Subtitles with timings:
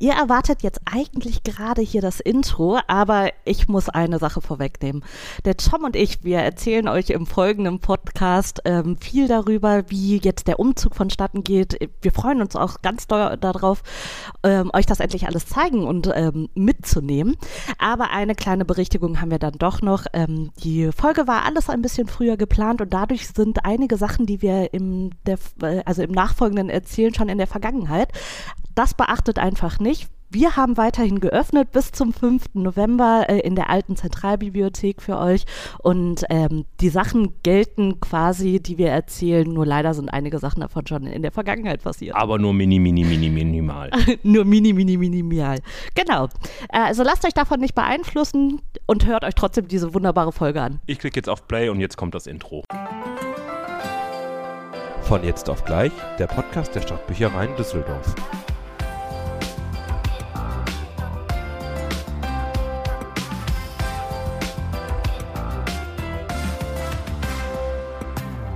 [0.00, 5.02] Ihr erwartet jetzt eigentlich gerade hier das Intro, aber ich muss eine Sache vorwegnehmen.
[5.44, 10.46] Der Tom und ich, wir erzählen euch im folgenden Podcast ähm, viel darüber, wie jetzt
[10.46, 11.78] der Umzug vonstatten geht.
[12.00, 13.82] Wir freuen uns auch ganz doll darauf,
[14.44, 17.36] ähm, euch das endlich alles zeigen und ähm, mitzunehmen.
[17.78, 20.06] Aber eine kleine Berichtigung haben wir dann doch noch.
[20.12, 24.42] Ähm, die Folge war alles ein bisschen früher geplant und dadurch sind einige Sachen, die
[24.42, 28.12] wir im, der, äh, also im Nachfolgenden erzählen, schon in der Vergangenheit.
[28.78, 30.06] Das beachtet einfach nicht.
[30.30, 32.54] Wir haben weiterhin geöffnet bis zum 5.
[32.54, 35.46] November äh, in der alten Zentralbibliothek für euch.
[35.82, 39.52] Und ähm, die Sachen gelten quasi, die wir erzählen.
[39.52, 42.14] Nur leider sind einige Sachen davon schon in der Vergangenheit passiert.
[42.14, 43.90] Aber nur mini, mini, mini, minimal.
[44.22, 45.58] nur mini, mini, minimal.
[45.96, 46.26] Genau.
[46.68, 50.78] Äh, also lasst euch davon nicht beeinflussen und hört euch trotzdem diese wunderbare Folge an.
[50.86, 52.62] Ich klicke jetzt auf Play und jetzt kommt das Intro.
[55.02, 55.90] Von jetzt auf gleich,
[56.20, 58.14] der Podcast der Stadtbüchereien Düsseldorf.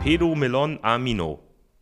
[0.03, 1.39] Pedomelon Amino,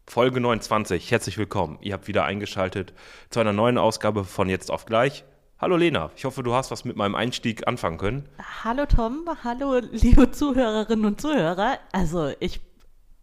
[0.06, 1.10] Folge 29.
[1.10, 1.78] Herzlich willkommen.
[1.80, 2.92] Ihr habt wieder eingeschaltet
[3.30, 5.24] zu einer neuen Ausgabe von Jetzt auf gleich.
[5.58, 8.28] Hallo Lena, ich hoffe, du hast was mit meinem Einstieg anfangen können.
[8.62, 11.78] Hallo Tom, hallo liebe Zuhörerinnen und Zuhörer.
[11.92, 12.60] Also ich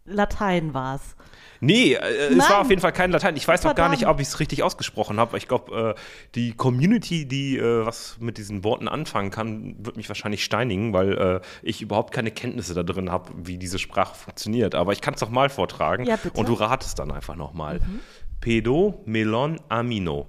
[0.04, 1.14] Latein war's.
[1.60, 3.36] Nee, äh, es war auf jeden Fall kein Latein.
[3.36, 5.36] Ich weiß noch gar nicht, ob ich es richtig ausgesprochen habe.
[5.38, 6.00] Ich glaube, äh,
[6.34, 11.12] die Community, die äh, was mit diesen Worten anfangen kann, wird mich wahrscheinlich steinigen, weil
[11.18, 14.74] äh, ich überhaupt keine Kenntnisse da drin habe, wie diese Sprache funktioniert.
[14.74, 17.80] Aber ich kann es doch mal vortragen Ja, und du ratest dann einfach nochmal.
[17.80, 18.00] Mhm.
[18.40, 20.26] Pedo Melon Amino.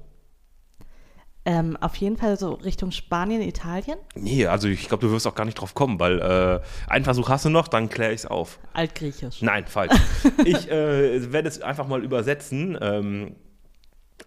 [1.45, 3.97] Ähm, auf jeden Fall so Richtung Spanien, Italien.
[4.13, 7.29] Nee, also ich glaube, du wirst auch gar nicht drauf kommen, weil äh, einen Versuch
[7.29, 8.59] hast du noch, dann kläre ich es auf.
[8.73, 9.41] Altgriechisch.
[9.41, 9.97] Nein, falsch.
[10.45, 13.35] ich äh, werde es einfach mal übersetzen, ähm,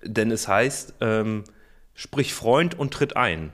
[0.03, 1.45] denn es heißt, ähm,
[1.95, 3.53] sprich Freund und tritt ein.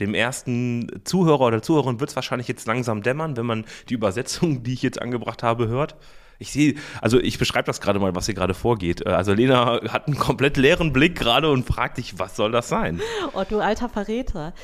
[0.00, 4.62] Dem ersten Zuhörer oder Zuhörerin wird es wahrscheinlich jetzt langsam dämmern, wenn man die Übersetzung,
[4.64, 5.96] die ich jetzt angebracht habe, hört.
[6.40, 9.04] Ich sehe, also ich beschreibe das gerade mal, was hier gerade vorgeht.
[9.04, 12.68] Äh, Also Lena hat einen komplett leeren Blick gerade und fragt dich, was soll das
[12.68, 13.00] sein?
[13.34, 14.54] Oh, du alter Verräter.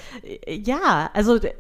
[0.49, 1.53] Ja, also d-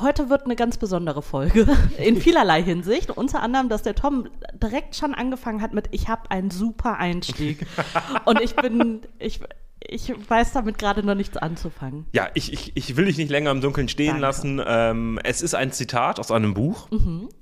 [0.00, 1.66] heute wird eine ganz besondere Folge
[1.98, 3.10] in vielerlei Hinsicht.
[3.10, 4.28] Unter anderem, dass der Tom
[4.60, 7.64] direkt schon angefangen hat mit, ich habe einen super Einstieg.
[8.24, 9.40] Und ich bin, ich,
[9.86, 12.06] ich weiß damit gerade noch nichts anzufangen.
[12.12, 14.22] Ja, ich, ich, ich will dich nicht länger im Dunkeln stehen Danke.
[14.22, 14.60] lassen.
[14.66, 16.88] Ähm, es ist ein Zitat aus einem Buch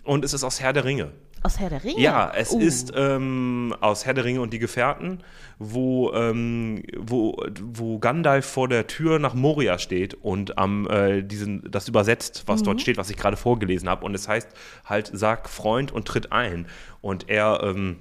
[0.05, 1.13] und es ist aus Herr der Ringe.
[1.45, 2.01] Aus Herr der Ringe?
[2.01, 2.61] Ja, es Uh.
[2.61, 5.19] ist ähm, aus Herr der Ringe und die Gefährten,
[5.59, 11.69] wo, ähm, wo, wo Gandalf vor der Tür nach Moria steht und am äh, diesen,
[11.71, 12.65] das übersetzt, was Mhm.
[12.67, 14.05] dort steht, was ich gerade vorgelesen habe.
[14.05, 14.49] Und es heißt
[14.85, 16.67] halt, sag Freund und tritt ein.
[17.01, 17.97] Und er ähm,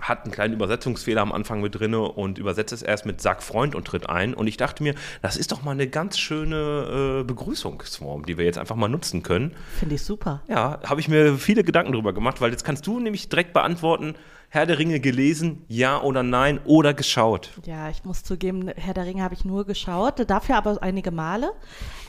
[0.00, 3.74] hat einen kleinen Übersetzungsfehler am Anfang mit drinne und übersetzt es erst mit Sag Freund
[3.74, 4.34] und tritt ein.
[4.34, 8.44] Und ich dachte mir, das ist doch mal eine ganz schöne äh, Begrüßungsform, die wir
[8.44, 9.54] jetzt einfach mal nutzen können.
[9.78, 10.42] Finde ich super.
[10.48, 14.14] Ja, habe ich mir viele Gedanken drüber gemacht, weil jetzt kannst du nämlich direkt beantworten,
[14.50, 17.50] Herr der Ringe gelesen, ja oder nein oder geschaut.
[17.66, 21.52] Ja, ich muss zugeben, Herr der Ringe habe ich nur geschaut, dafür aber einige Male,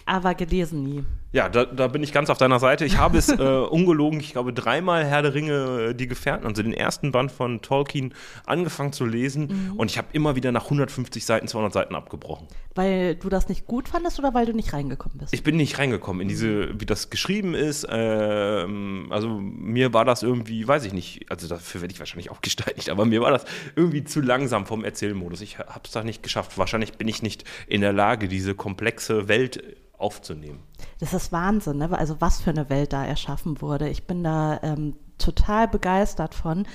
[0.05, 1.03] aber gelesen nie.
[1.31, 2.85] Ja, da, da bin ich ganz auf deiner Seite.
[2.85, 6.63] Ich habe es äh, ungelogen, ich glaube, dreimal Herr der Ringe, äh, die Gefährten, also
[6.63, 8.13] den ersten Band von Tolkien,
[8.45, 12.47] angefangen zu lesen und ich habe immer wieder nach 150 Seiten, 200 Seiten abgebrochen.
[12.73, 15.33] Weil du das nicht gut fandest oder weil du nicht reingekommen bist?
[15.33, 17.85] Ich bin nicht reingekommen in diese, wie das geschrieben ist.
[17.89, 22.41] Ähm, also mir war das irgendwie, weiß ich nicht, also dafür werde ich wahrscheinlich auch
[22.41, 23.45] gesteinigt, aber mir war das
[23.75, 25.41] irgendwie zu langsam vom Erzählmodus.
[25.41, 26.57] Ich habe es da nicht geschafft.
[26.57, 30.63] Wahrscheinlich bin ich nicht in der Lage, diese komplexe Welt aufzunehmen.
[31.00, 31.97] Das ist Wahnsinn, ne?
[31.97, 33.90] also was für eine Welt da erschaffen wurde.
[33.90, 36.66] Ich bin da ähm, total begeistert von.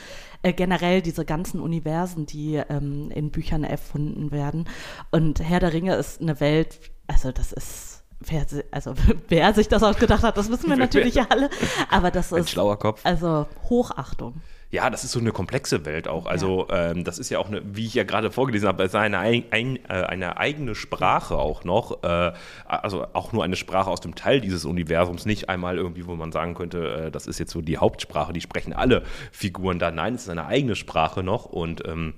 [0.43, 4.69] Äh, generell diese ganzen Universen, die ähm, in Büchern erfunden werden.
[5.11, 8.95] Und Herr der Ringe ist eine Welt, also das ist, wer, also
[9.29, 11.49] wer sich das ausgedacht hat, das wissen wir natürlich alle.
[11.91, 13.01] Aber das Ein ist, schlauer Kopf.
[13.05, 14.43] also Hochachtung.
[14.75, 16.27] Ja, das ist so eine komplexe Welt auch.
[16.27, 18.97] Also ähm, das ist ja auch, eine, wie ich ja gerade vorgelesen habe, es ist
[18.97, 22.03] eine, ein, ein, äh, eine eigene Sprache auch noch.
[22.03, 22.33] Äh,
[22.67, 26.33] also auch nur eine Sprache aus dem Teil dieses Universums, nicht einmal irgendwie, wo man
[26.33, 29.93] sagen könnte, äh, das ist jetzt so die Hauptsprache, die sprechen alle Figuren da.
[29.93, 32.15] Nein, es ist eine eigene Sprache noch und ähm,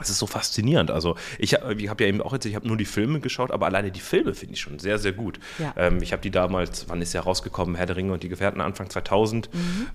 [0.00, 0.90] es ist so faszinierend.
[0.90, 3.50] Also ich, hab- ich habe ja eben auch jetzt, ich habe nur die Filme geschaut,
[3.50, 5.38] aber alleine die Filme finde ich schon sehr, sehr gut.
[5.58, 5.72] Ja.
[5.76, 8.60] Ähm, ich habe die damals, wann ist ja rausgekommen, Herr der Ringe und die Gefährten,
[8.60, 9.48] Anfang 2000,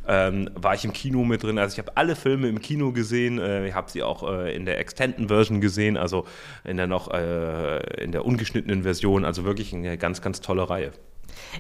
[0.08, 1.58] ähm, war ich im Kino mit drin.
[1.60, 3.40] Also ich habe alle Filme im Kino gesehen.
[3.40, 6.26] Äh, ich habe sie auch äh, in der Extended Version gesehen, also
[6.64, 9.26] in der noch, äh, in der ungeschnittenen Version.
[9.26, 10.92] Also wirklich eine ganz, ganz tolle Reihe.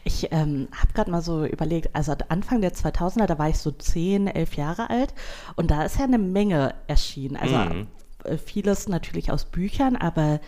[0.03, 3.71] Ich ähm, habe gerade mal so überlegt, also Anfang der 2000er, da war ich so
[3.71, 5.13] 10, 11 Jahre alt
[5.55, 7.35] und da ist ja eine Menge erschienen.
[7.37, 7.87] Also Mhm.
[8.25, 10.39] Äh, vieles natürlich aus Büchern, aber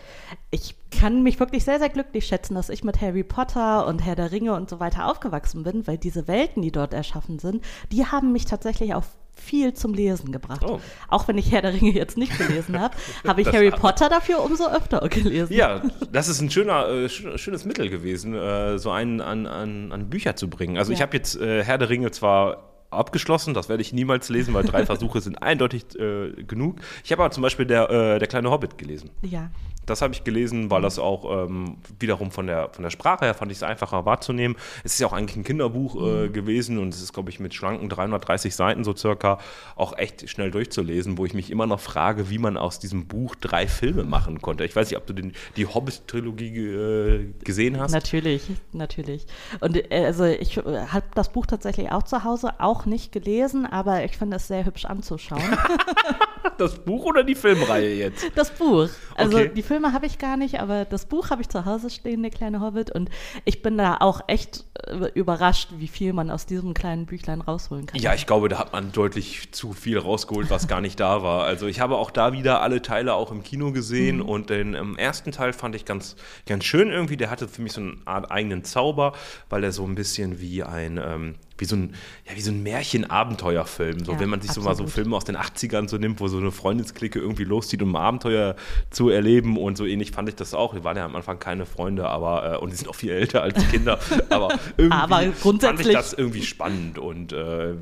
[0.50, 4.16] ich kann mich wirklich sehr, sehr glücklich schätzen, dass ich mit Harry Potter und Herr
[4.16, 8.06] der Ringe und so weiter aufgewachsen bin, weil diese Welten, die dort erschaffen sind, die
[8.06, 9.04] haben mich tatsächlich auch
[9.36, 10.62] viel zum Lesen gebracht.
[10.64, 10.80] Oh.
[11.08, 14.08] Auch wenn ich Herr der Ringe jetzt nicht gelesen habe, habe ich das Harry Potter
[14.08, 15.52] dafür umso öfter gelesen.
[15.52, 15.82] Ja,
[16.12, 20.36] das ist ein schöner, äh, schönes Mittel gewesen, äh, so einen an, an, an, Bücher
[20.36, 20.78] zu bringen.
[20.78, 20.96] Also ja.
[20.96, 23.54] ich habe jetzt äh, Herr der Ringe zwar abgeschlossen.
[23.54, 26.76] Das werde ich niemals lesen, weil drei Versuche sind eindeutig äh, genug.
[27.04, 29.10] Ich habe aber zum Beispiel der, äh, der kleine Hobbit gelesen.
[29.22, 29.50] Ja.
[29.86, 33.34] Das habe ich gelesen, weil das auch ähm, wiederum von der, von der Sprache her
[33.34, 34.56] fand ich es einfacher wahrzunehmen.
[34.82, 36.32] Es ist ja auch eigentlich ein Kinderbuch äh, mhm.
[36.32, 39.38] gewesen und es ist, glaube ich, mit schlanken 330 Seiten so circa
[39.76, 43.34] auch echt schnell durchzulesen, wo ich mich immer noch frage, wie man aus diesem Buch
[43.34, 44.64] drei Filme machen konnte.
[44.64, 47.92] Ich weiß nicht, ob du den, die Hobbit-Trilogie äh, gesehen hast.
[47.92, 48.42] Natürlich,
[48.72, 49.26] natürlich.
[49.60, 53.66] Und äh, also ich äh, habe das Buch tatsächlich auch zu Hause, auch nicht gelesen,
[53.66, 55.42] aber ich finde es sehr hübsch anzuschauen.
[56.58, 58.24] das Buch oder die Filmreihe jetzt?
[58.34, 58.88] Das Buch.
[59.16, 59.50] Also okay.
[59.54, 62.30] die Filme habe ich gar nicht, aber das Buch habe ich zu Hause stehen, der
[62.30, 62.90] kleine Hobbit.
[62.90, 63.10] Und
[63.44, 67.86] ich bin da auch echt äh, überrascht, wie viel man aus diesem kleinen Büchlein rausholen
[67.86, 68.00] kann.
[68.00, 71.44] Ja, ich glaube, da hat man deutlich zu viel rausgeholt, was gar nicht da war.
[71.44, 74.28] Also ich habe auch da wieder alle Teile auch im Kino gesehen mhm.
[74.28, 76.16] und den ähm, ersten Teil fand ich ganz,
[76.46, 77.16] ganz schön irgendwie.
[77.16, 79.12] Der hatte für mich so eine Art eigenen Zauber,
[79.48, 81.94] weil er so ein bisschen wie ein ähm, wie so ein,
[82.28, 84.04] ja, wie so ein Märchen-Abenteuerfilm.
[84.04, 84.76] So, ja, wenn man sich absolut.
[84.76, 87.82] so mal so Filme aus den 80ern so nimmt, wo so eine Freundesklicke irgendwie loszieht,
[87.82, 88.56] um ein Abenteuer
[88.90, 90.74] zu erleben und so ähnlich fand ich das auch.
[90.74, 93.42] Wir waren ja am Anfang keine Freunde, aber, äh, und die sind auch viel älter
[93.42, 93.98] als Kinder,
[94.30, 97.74] aber irgendwie aber fand ich das irgendwie spannend und äh,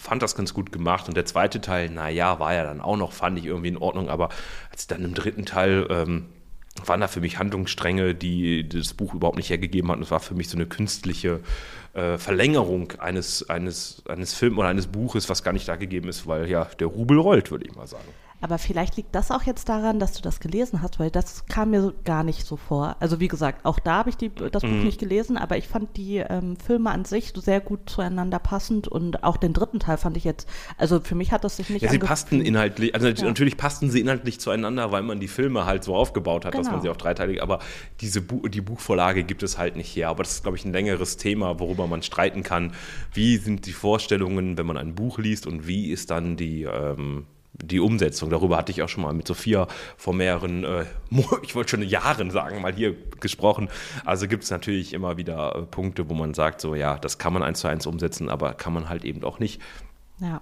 [0.00, 1.08] fand das ganz gut gemacht.
[1.08, 4.08] Und der zweite Teil, naja, war ja dann auch noch, fand ich irgendwie in Ordnung,
[4.08, 4.28] aber
[4.70, 6.26] als dann im dritten Teil ähm,
[6.86, 10.02] waren da für mich Handlungsstränge, die das Buch überhaupt nicht hergegeben hatten.
[10.02, 11.40] Es war für mich so eine künstliche
[11.94, 16.26] äh, Verlängerung eines, eines, eines Films oder eines Buches, was gar nicht da gegeben ist,
[16.26, 18.08] weil ja der Rubel rollt, würde ich mal sagen.
[18.40, 21.70] Aber vielleicht liegt das auch jetzt daran, dass du das gelesen hast, weil das kam
[21.70, 22.96] mir gar nicht so vor.
[23.00, 24.84] Also wie gesagt, auch da habe ich die, das Buch mhm.
[24.84, 29.24] nicht gelesen, aber ich fand die ähm, Filme an sich sehr gut zueinander passend und
[29.24, 31.90] auch den dritten Teil fand ich jetzt, also für mich hat das sich nicht Ja,
[31.90, 33.24] sie passten inhaltlich, also ja.
[33.24, 36.62] natürlich passten sie inhaltlich zueinander, weil man die Filme halt so aufgebaut hat, genau.
[36.62, 36.92] dass man genau.
[36.92, 37.58] sie auch dreiteilig, aber
[38.00, 40.08] diese Bu die Buchvorlage gibt es halt nicht her.
[40.08, 42.72] Aber das ist, glaube ich, ein längeres Thema, worüber man streiten kann.
[43.12, 47.26] Wie sind die Vorstellungen, wenn man ein Buch liest und wie ist dann die ähm,
[47.62, 48.30] die Umsetzung.
[48.30, 49.66] Darüber hatte ich auch schon mal mit Sophia
[49.96, 50.84] vor mehreren, äh,
[51.42, 53.68] ich wollte schon Jahren sagen, mal hier gesprochen.
[54.04, 57.32] Also gibt es natürlich immer wieder äh, Punkte, wo man sagt, so ja, das kann
[57.32, 59.60] man eins zu eins umsetzen, aber kann man halt eben auch nicht.
[60.20, 60.40] Ja,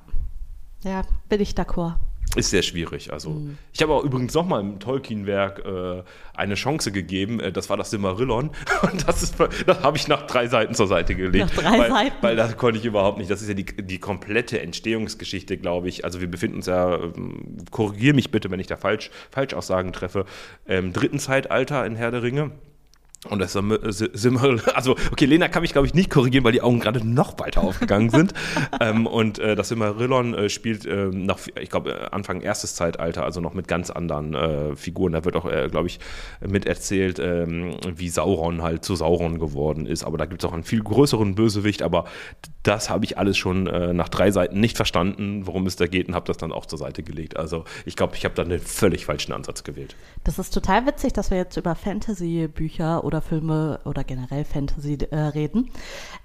[0.83, 1.95] ja, bin ich d'accord.
[2.35, 3.13] Ist sehr schwierig.
[3.13, 3.57] Also mhm.
[3.73, 6.03] ich habe auch übrigens nochmal im Tolkien-Werk äh,
[6.35, 7.41] eine Chance gegeben.
[7.41, 8.51] Äh, das war das Silmarillion.
[8.83, 9.33] Und das,
[9.67, 11.47] das habe ich nach drei Seiten zur Seite gelegt.
[11.47, 12.17] Nach drei weil, Seiten?
[12.21, 13.31] Weil das konnte ich überhaupt nicht.
[13.31, 16.05] Das ist ja die, die komplette Entstehungsgeschichte, glaube ich.
[16.05, 20.27] Also wir befinden uns ja, ähm, korrigiere mich bitte, wenn ich da falsch, Falschaussagen treffe,
[20.67, 22.51] im dritten Zeitalter in Herr der Ringe.
[23.27, 26.81] Und das Simmel, also okay, Lena kann mich glaube ich nicht korrigieren, weil die Augen
[26.81, 28.33] gerade noch weiter aufgegangen sind.
[28.81, 33.41] ähm, und äh, das Silmarillion äh, spielt äh, noch, ich glaube, Anfang erstes Zeitalter, also
[33.41, 35.13] noch mit ganz anderen äh, Figuren.
[35.13, 35.99] Da wird auch, äh, glaube ich,
[36.47, 40.05] mit erzählt, ähm, wie Sauron halt zu Sauron geworden ist.
[40.05, 41.83] Aber da gibt es auch einen viel größeren Bösewicht.
[41.83, 42.05] Aber
[42.67, 46.09] das habe ich alles schon äh, nach drei Seiten nicht verstanden, worum es da geht,
[46.09, 47.37] und habe das dann auch zur Seite gelegt.
[47.37, 49.95] Also ich glaube, ich habe da einen völlig falschen Ansatz gewählt.
[50.25, 55.17] Das ist total witzig, dass wir jetzt über Fantasy-Bücher oder Filme oder generell Fantasy äh,
[55.17, 55.71] reden.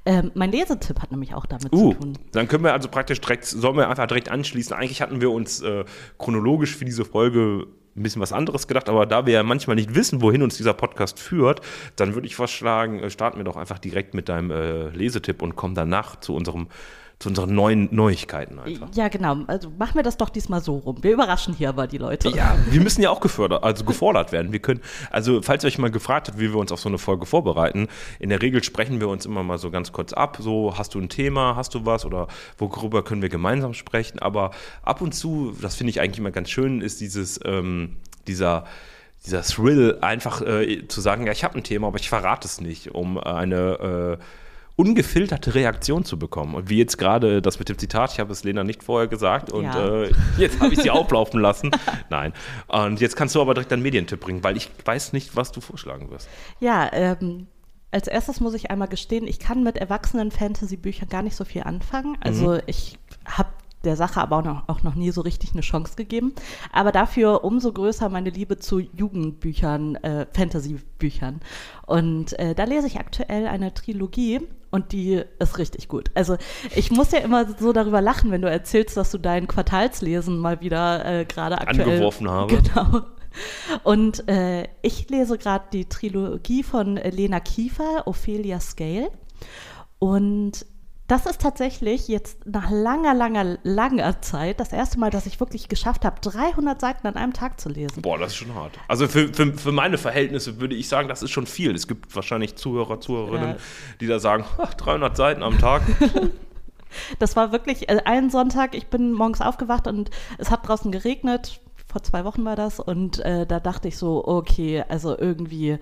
[0.05, 2.17] Ähm, mein Lesetipp hat nämlich auch damit uh, zu tun.
[2.31, 4.75] Dann können wir also praktisch direkt, sollen wir einfach direkt anschließen.
[4.75, 5.85] Eigentlich hatten wir uns äh,
[6.17, 9.95] chronologisch für diese Folge ein bisschen was anderes gedacht, aber da wir ja manchmal nicht
[9.95, 11.61] wissen, wohin uns dieser Podcast führt,
[11.95, 15.55] dann würde ich vorschlagen, äh, starten wir doch einfach direkt mit deinem äh, Lesetipp und
[15.55, 16.67] kommen danach zu unserem
[17.21, 18.89] zu unseren neuen Neuigkeiten einfach.
[18.95, 19.37] Ja, genau.
[19.45, 20.97] Also machen wir das doch diesmal so rum.
[21.01, 22.29] Wir überraschen hier aber die Leute.
[22.29, 24.51] Ja, wir müssen ja auch gefördert, also gefordert werden.
[24.51, 26.97] Wir können, also falls ihr euch mal gefragt habt, wie wir uns auf so eine
[26.97, 27.87] Folge vorbereiten,
[28.19, 30.37] in der Regel sprechen wir uns immer mal so ganz kurz ab.
[30.41, 34.17] So, hast du ein Thema, hast du was oder worüber können wir gemeinsam sprechen?
[34.17, 34.49] Aber
[34.81, 37.97] ab und zu, das finde ich eigentlich immer ganz schön, ist dieses, ähm,
[38.27, 38.65] dieser
[39.23, 42.59] dieser Thrill, einfach äh, zu sagen, ja, ich habe ein Thema, aber ich verrate es
[42.59, 44.23] nicht, um eine äh,
[44.75, 46.55] ungefilterte Reaktion zu bekommen.
[46.55, 49.51] Und wie jetzt gerade das mit dem Zitat, ich habe es Lena nicht vorher gesagt
[49.51, 50.03] und ja.
[50.03, 51.71] äh, jetzt habe ich sie auflaufen lassen.
[52.09, 52.33] Nein.
[52.67, 55.61] Und jetzt kannst du aber direkt einen Medientipp bringen, weil ich weiß nicht, was du
[55.61, 56.29] vorschlagen wirst.
[56.59, 57.47] Ja, ähm,
[57.91, 61.63] als erstes muss ich einmal gestehen, ich kann mit erwachsenen Fantasy-Büchern gar nicht so viel
[61.63, 62.17] anfangen.
[62.21, 62.61] Also mhm.
[62.65, 63.49] ich habe
[63.83, 66.33] der Sache aber auch noch, auch noch, nie so richtig eine Chance gegeben.
[66.71, 71.41] Aber dafür umso größer meine Liebe zu Jugendbüchern, äh, Fantasy-Büchern.
[71.85, 76.09] Und äh, da lese ich aktuell eine Trilogie und die ist richtig gut.
[76.15, 76.37] Also
[76.75, 80.61] ich muss ja immer so darüber lachen, wenn du erzählst, dass du dein Quartalslesen mal
[80.61, 82.57] wieder äh, gerade aktuell Angeworfen habe.
[82.57, 83.01] Genau.
[83.83, 89.11] Und äh, ich lese gerade die Trilogie von Lena Kiefer, Ophelia Scale.
[89.99, 90.65] Und
[91.07, 95.67] das ist tatsächlich jetzt nach langer, langer, langer Zeit das erste Mal, dass ich wirklich
[95.67, 98.01] geschafft habe, 300 Seiten an einem Tag zu lesen.
[98.01, 98.79] Boah, das ist schon hart.
[98.87, 101.75] Also für, für, für meine Verhältnisse würde ich sagen, das ist schon viel.
[101.75, 103.57] Es gibt wahrscheinlich Zuhörer, Zuhörerinnen, Ja.
[103.99, 105.81] die da sagen, ach, 300 Seiten am Tag.
[107.19, 111.61] Das war wirklich äh, ein Sonntag, ich bin morgens aufgewacht und es hat draußen geregnet.
[111.87, 115.77] Vor zwei Wochen war das und äh, da dachte ich so, okay, also irgendwie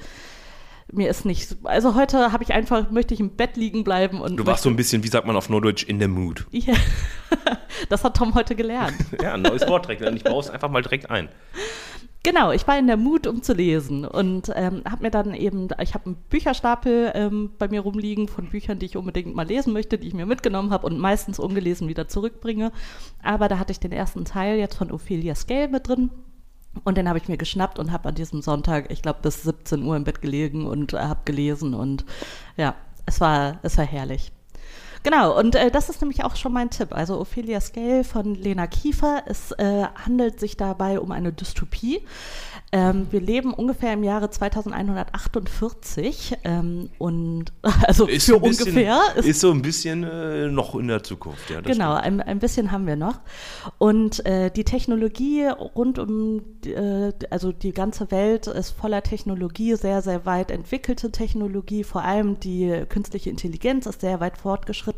[0.92, 4.38] mir ist nicht, also heute habe ich einfach, möchte ich im Bett liegen bleiben und
[4.38, 6.46] Du warst so ein bisschen, wie sagt man auf Norddeutsch, in der Mood.
[6.52, 6.74] Ja.
[7.90, 8.96] das hat Tom heute gelernt.
[9.22, 10.02] Ja, ein neues Wort direkt.
[10.02, 11.30] Und ich baue es einfach mal direkt ein.
[12.24, 15.70] Genau, ich war in der Mut, um zu lesen und ähm, habe mir dann eben,
[15.82, 19.72] ich habe einen Bücherstapel ähm, bei mir rumliegen von Büchern, die ich unbedingt mal lesen
[19.72, 22.74] möchte, die ich mir mitgenommen habe und meistens ungelesen wieder zurückbringe.
[23.24, 26.10] Aber da hatte ich den ersten Teil jetzt von Ophelia Scale mit drin.
[26.84, 29.84] Und den habe ich mir geschnappt und habe an diesem Sonntag, ich glaube, bis 17
[29.84, 31.74] Uhr im Bett gelegen und äh, habe gelesen.
[31.74, 32.06] Und
[32.58, 34.32] ja, es war, es war herrlich.
[35.04, 36.90] Genau, und äh, das ist nämlich auch schon mein Tipp.
[36.92, 39.24] Also Ophelia Scale von Lena Kiefer.
[39.26, 42.02] Es äh, handelt sich dabei um eine Dystopie.
[42.72, 47.46] Ähm, wir leben ungefähr im Jahre 2148 ähm, und
[47.88, 51.50] also Ist für bisschen, ungefähr Ist, so ein bisschen äh, noch in der Zukunft.
[51.50, 53.20] Ja, Genau, ein, ein bisschen haben wir noch.
[53.78, 60.02] Und äh, die Technologie rund um, äh, also die ganze Welt ist voller Technologie, sehr,
[60.02, 61.84] sehr weit entwickelte Technologie.
[61.84, 64.89] Vor allem die künstliche Intelligenz ist sehr weit fortgeschritten.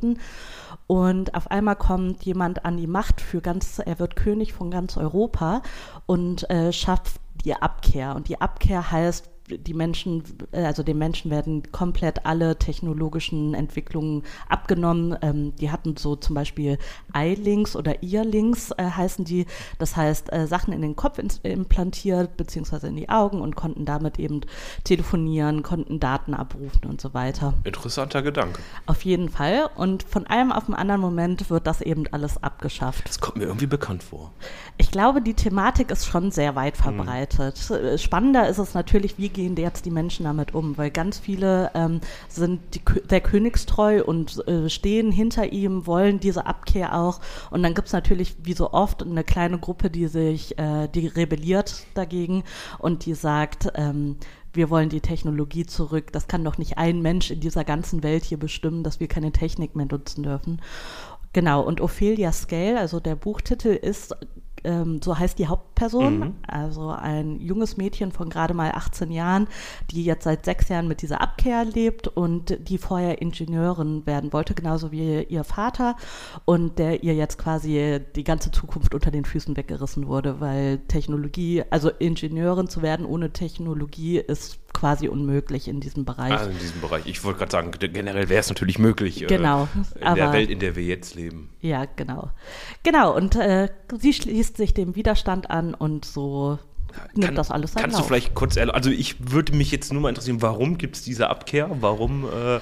[0.87, 4.97] Und auf einmal kommt jemand an die Macht für ganz, er wird König von ganz
[4.97, 5.61] Europa
[6.05, 8.15] und äh, schafft die Abkehr.
[8.15, 14.23] Und die Abkehr heißt, die Menschen, äh, also den Menschen werden komplett alle technologischen Entwicklungen
[14.47, 15.17] abgenommen.
[15.21, 16.77] Ähm, die hatten so zum Beispiel
[17.13, 19.45] Eye-Links oder Ear-Links äh, heißen die.
[19.79, 23.85] Das heißt, äh, Sachen in den Kopf ins- implantiert, beziehungsweise in die Augen und konnten
[23.85, 24.41] damit eben
[24.83, 27.53] telefonieren, konnten Daten abrufen und so weiter.
[27.63, 28.61] Interessanter Gedanke.
[28.85, 29.69] Auf jeden Fall.
[29.75, 33.07] Und von einem auf den anderen Moment wird das eben alles abgeschafft.
[33.07, 34.31] Das kommt mir irgendwie bekannt vor.
[34.77, 37.69] Ich glaube, die Thematik ist schon sehr weit verbreitet.
[37.69, 41.71] Äh, Spannender ist es natürlich, wie gehen jetzt die Menschen damit um, weil ganz viele
[41.73, 47.19] ähm, sind die, der Königstreu und äh, stehen hinter ihm, wollen diese Abkehr auch.
[47.49, 51.07] Und dann gibt es natürlich, wie so oft, eine kleine Gruppe, die sich, äh, die
[51.07, 52.43] rebelliert dagegen
[52.77, 54.17] und die sagt, ähm,
[54.53, 56.11] wir wollen die Technologie zurück.
[56.11, 59.31] Das kann doch nicht ein Mensch in dieser ganzen Welt hier bestimmen, dass wir keine
[59.31, 60.61] Technik mehr nutzen dürfen.
[61.33, 64.13] Genau, und Ophelia Scale, also der Buchtitel ist,
[64.63, 66.33] ähm, so heißt die Hauptperson, Mhm.
[66.47, 69.47] also ein junges Mädchen von gerade mal 18 Jahren,
[69.89, 74.53] die jetzt seit sechs Jahren mit dieser Abkehr lebt und die vorher Ingenieurin werden wollte,
[74.53, 75.95] genauso wie ihr Vater
[76.45, 81.63] und der ihr jetzt quasi die ganze Zukunft unter den Füßen weggerissen wurde, weil Technologie,
[81.69, 86.31] also Ingenieurin zu werden ohne Technologie ist quasi unmöglich in diesem Bereich.
[86.31, 87.05] Also in diesem Bereich.
[87.05, 89.23] Ich wollte gerade sagen, generell wäre es natürlich möglich.
[89.27, 91.49] Genau, Äh, in der aber- Welt, in der wir jetzt leben.
[91.61, 92.31] Ja, genau.
[92.81, 93.69] Genau, und äh,
[93.99, 96.57] sie schließt sich dem Widerstand an und so
[97.13, 98.07] nimmt Kann- das alles seinen Kannst du Lauf.
[98.07, 98.75] vielleicht kurz erläutern?
[98.77, 101.69] Also ich würde mich jetzt nur mal interessieren, warum gibt es diese Abkehr?
[101.79, 102.25] Warum?
[102.25, 102.59] Äh,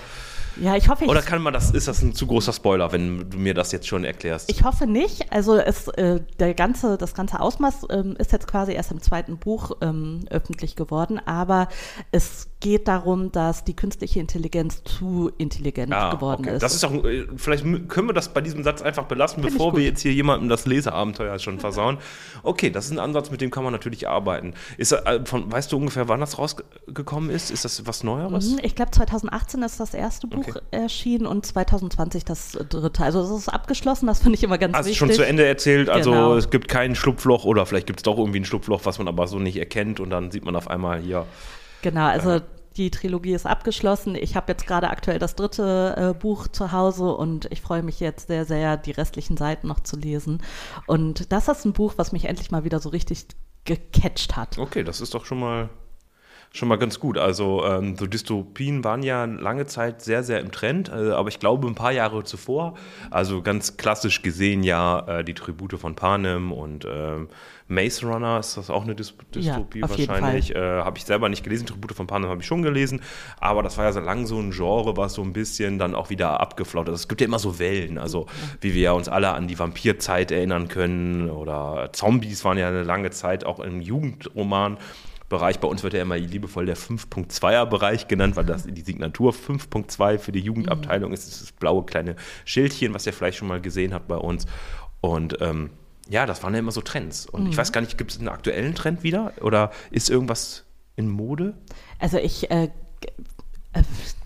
[0.61, 3.37] Ja, ich hoffe, oder kann man das, ist das ein zu großer Spoiler, wenn du
[3.37, 4.49] mir das jetzt schon erklärst?
[4.49, 5.31] ich hoffe nicht.
[5.31, 9.37] Also es, äh, der ganze, das ganze Ausmaß ähm, ist jetzt quasi erst im zweiten
[9.37, 11.67] Buch ähm, öffentlich geworden, aber
[12.11, 16.55] es geht darum, dass die künstliche Intelligenz zu intelligent Ah, geworden okay.
[16.55, 16.61] ist.
[16.63, 19.75] Das ist auch, äh, vielleicht können wir das bei diesem Satz einfach belassen, Find bevor
[19.77, 21.99] wir jetzt hier jemandem das Leseabenteuer schon versauen.
[22.43, 24.53] Okay, das ist ein Ansatz, mit dem kann man natürlich arbeiten.
[24.77, 27.49] Ist, äh, von, weißt du ungefähr, wann das rausgekommen ist?
[27.49, 28.49] Ist das was Neueres?
[28.51, 30.59] Mhm, Ich glaube, 2018 ist das erste Buch Okay.
[30.71, 33.03] erschienen und 2020 das dritte.
[33.03, 34.99] Also es ist abgeschlossen, das finde ich immer ganz Also wichtig.
[34.99, 36.35] schon zu Ende erzählt, also Genau.
[36.35, 39.27] es gibt kein Schlupfloch oder vielleicht gibt es doch irgendwie ein Schlupfloch, was man aber
[39.27, 41.25] so nicht erkennt und dann sieht man auf einmal hier.
[41.81, 42.41] Genau, also
[42.77, 44.15] die Trilogie ist abgeschlossen.
[44.15, 47.99] Ich habe jetzt gerade aktuell das dritte äh, Buch zu Hause und ich freue mich
[47.99, 50.41] jetzt sehr, sehr, die restlichen Seiten noch zu lesen.
[50.87, 53.27] Und das ist ein Buch, was mich endlich mal wieder so richtig
[53.65, 54.57] gecatcht hat.
[54.57, 55.69] Okay, das ist doch schon mal
[56.51, 57.17] schon mal ganz gut.
[57.17, 61.39] Also ähm, so Dystopien waren ja lange Zeit sehr, sehr im Trend, äh, aber ich
[61.39, 62.75] glaube ein paar Jahre zuvor,
[63.11, 67.29] also ganz klassisch gesehen ja äh, die Tribute von Panem und ähm,
[67.67, 70.55] Maze Runner, ist das auch eine Dys Dystopie auf jeden wahrscheinlich?
[70.55, 73.01] Äh, habe ich selber nicht gelesen, Tribute von Panem habe ich schon gelesen,
[73.39, 76.09] aber das war ja so lang so ein Genre, was so ein bisschen dann auch
[76.09, 77.01] wieder abgeflaut ist.
[77.01, 78.25] Es gibt ja immer so Wellen, also
[78.59, 82.81] wie wir ja uns alle an die Vampirzeit erinnern können oder Zombies waren ja eine
[82.81, 84.77] lange Zeit auch im Jugendroman
[85.29, 85.59] Bereich.
[85.59, 90.17] Bei uns wird ja immer liebevoll der 5.2er Bereich genannt, weil das die Signatur 5.2
[90.17, 91.27] für die Jugendabteilung ist.
[91.27, 94.47] Das, ist das blaue kleine Schildchen, was ihr vielleicht schon mal gesehen habt bei uns.
[95.01, 95.69] Und ähm,
[96.09, 97.27] ja, das waren ja immer so Trends.
[97.27, 99.33] Und ich weiß gar nicht, gibt es einen aktuellen Trend wieder?
[99.41, 101.53] Oder ist irgendwas in Mode?
[101.99, 102.69] Also ich äh,
[103.73, 103.83] äh,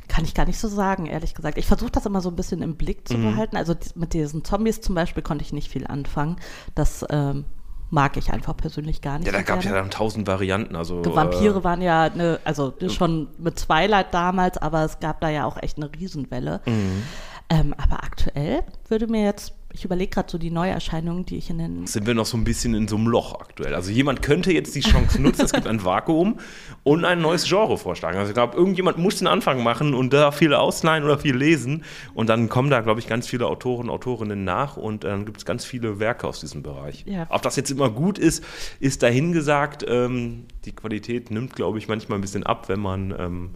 [0.08, 1.58] kann ich gar nicht so sagen, ehrlich gesagt.
[1.58, 3.58] Ich versuche das immer so ein bisschen im Blick zu behalten.
[3.58, 6.38] Also mit diesen Zombies zum Beispiel konnte ich nicht viel anfangen.
[6.76, 7.46] Das ähm,
[7.94, 9.28] mag ich einfach persönlich gar nicht.
[9.28, 10.76] Ja, da gab es ja dann tausend Varianten.
[10.76, 15.46] Also, Vampire waren ja eine, also schon mit Twilight damals, aber es gab da ja
[15.46, 16.62] auch echt eine Riesenwelle.
[16.66, 17.04] Mhm.
[17.50, 21.58] Ähm, aber aktuell würde mir jetzt, ich überlege gerade so die Neuerscheinungen, die ich in
[21.58, 23.74] den Äh, sind wir noch so ein bisschen in so einem Loch aktuell.
[23.74, 26.40] Also jemand könnte jetzt die Chance nutzen, es gibt ein Vakuum
[26.84, 28.18] und ein neues Genre vorschlagen.
[28.18, 31.84] Also ich glaube, irgendjemand muss den Anfang machen und da viel ausleihen oder viel lesen
[32.14, 35.46] und dann kommen da, glaube ich, ganz viele Autoren, Autorinnen nach und dann gibt es
[35.46, 37.04] ganz viele Werke aus diesem Bereich.
[37.08, 37.26] Ja.
[37.30, 38.44] Ob das jetzt immer gut ist,
[38.80, 39.84] ist dahingesagt.
[39.88, 43.14] Ähm, die Qualität nimmt, glaube ich, manchmal ein bisschen ab, wenn man...
[43.18, 43.50] Ähm,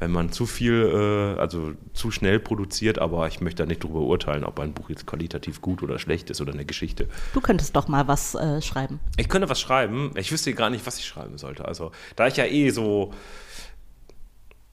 [0.00, 4.00] wenn man zu viel, äh, also zu schnell produziert, aber ich möchte da nicht drüber
[4.00, 7.06] urteilen, ob ein Buch jetzt qualitativ gut oder schlecht ist oder eine Geschichte.
[7.34, 9.00] Du könntest doch mal was äh, schreiben.
[9.16, 10.12] Ich könnte was schreiben.
[10.16, 11.66] Ich wüsste gar nicht, was ich schreiben sollte.
[11.66, 13.12] Also, da ich ja eh so.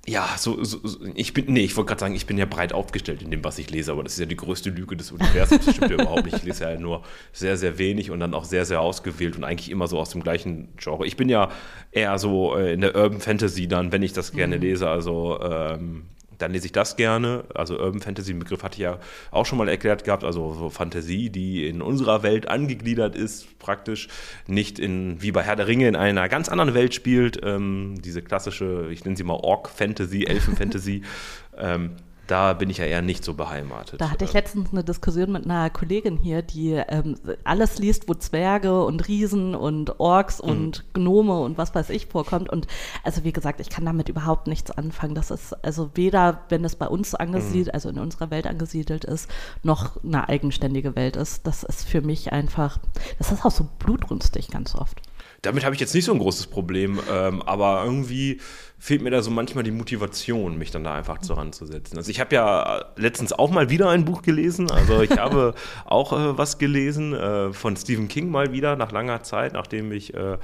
[0.09, 2.71] Ja, so, so, so ich bin, nee, ich wollte gerade sagen, ich bin ja breit
[2.71, 5.65] aufgestellt in dem, was ich lese, aber das ist ja die größte Lüge des Universums.
[5.65, 6.37] Das stimmt ja überhaupt nicht.
[6.37, 9.69] Ich lese ja nur sehr, sehr wenig und dann auch sehr, sehr ausgewählt und eigentlich
[9.69, 11.05] immer so aus dem gleichen Genre.
[11.05, 11.49] Ich bin ja
[11.91, 14.89] eher so äh, in der Urban Fantasy dann, wenn ich das gerne lese.
[14.89, 16.03] Also, ähm,
[16.37, 17.43] dann lese ich das gerne.
[17.53, 18.99] Also Urban Fantasy, den Begriff hatte ich ja
[19.31, 20.23] auch schon mal erklärt gehabt.
[20.23, 24.07] Also so Fantasie, die in unserer Welt angegliedert ist, praktisch
[24.47, 27.39] nicht in, wie bei Herr der Ringe, in einer ganz anderen Welt spielt.
[27.43, 31.03] Ähm, diese klassische, ich nenne sie mal Orc-Fantasy, Elfen-Fantasy.
[31.57, 31.91] ähm,
[32.27, 33.99] da bin ich ja eher nicht so beheimatet.
[34.01, 38.13] Da hatte ich letztens eine Diskussion mit einer Kollegin hier, die ähm, alles liest, wo
[38.13, 40.49] Zwerge und Riesen und Orks Mhm.
[40.49, 42.49] und Gnome und was weiß ich vorkommt.
[42.49, 42.67] Und
[43.03, 45.15] also wie gesagt, ich kann damit überhaupt nichts anfangen.
[45.15, 47.19] Das ist also weder, wenn es bei uns Mhm.
[47.19, 49.29] angesiedelt, also in unserer Welt angesiedelt ist,
[49.63, 51.47] noch eine eigenständige Welt ist.
[51.47, 52.77] Das ist für mich einfach,
[53.17, 55.01] das ist auch so blutrünstig ganz oft.
[55.41, 58.39] Damit habe ich jetzt nicht so ein großes Problem, ähm, aber irgendwie
[58.79, 61.97] fehlt mir da so manchmal die Motivation, mich dann da einfach so ranzusetzen.
[61.97, 66.13] Also ich habe ja letztens auch mal wieder ein Buch gelesen, also ich habe auch
[66.13, 70.37] äh, was gelesen äh, von Stephen King mal wieder nach langer Zeit, nachdem ich äh,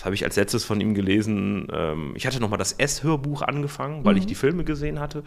[0.00, 1.68] das habe ich als letztes von ihm gelesen.
[1.70, 5.22] Ähm, ich hatte nochmal das S-Hörbuch angefangen, weil ich die Filme gesehen hatte.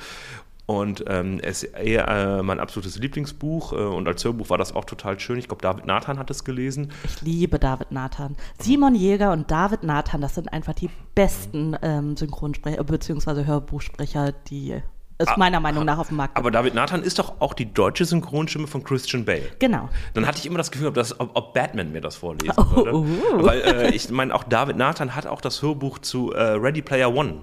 [0.65, 4.73] Und ähm, es ist eher äh, mein absolutes Lieblingsbuch äh, und als Hörbuch war das
[4.73, 5.37] auch total schön.
[5.37, 6.91] Ich glaube, David Nathan hat es gelesen.
[7.03, 8.37] Ich liebe David Nathan.
[8.59, 13.43] Simon Jäger und David Nathan, das sind einfach die besten ähm, Synchronsprecher bzw.
[13.45, 14.81] Hörbuchsprecher, die
[15.17, 16.39] es Ah, meiner Meinung nach auf dem Markt gibt.
[16.39, 19.43] Aber David Nathan ist doch auch die deutsche Synchronstimme von Christian Bale.
[19.59, 19.89] Genau.
[20.13, 22.75] Dann hatte ich immer das Gefühl, ob, das, ob, ob Batman mir das vorlesen Oh,
[22.75, 22.93] würde.
[22.95, 23.05] uh.
[23.43, 27.13] Weil äh, ich meine, auch David Nathan hat auch das Hörbuch zu äh, Ready Player
[27.13, 27.41] One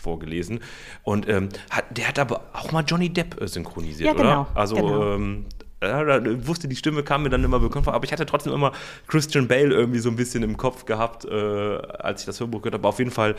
[0.00, 0.60] vorgelesen.
[1.02, 4.48] Und ähm, hat, der hat aber auch mal Johnny Depp äh, synchronisiert, Ja, genau, oder?
[4.54, 5.14] Also genau.
[5.14, 5.46] ähm,
[5.82, 8.72] ja, wusste die Stimme kam mir dann immer bekannt vor, aber ich hatte trotzdem immer
[9.06, 12.74] Christian Bale irgendwie so ein bisschen im Kopf gehabt, äh, als ich das Hörbuch gehört
[12.74, 12.86] habe.
[12.86, 13.34] Auf jeden Fall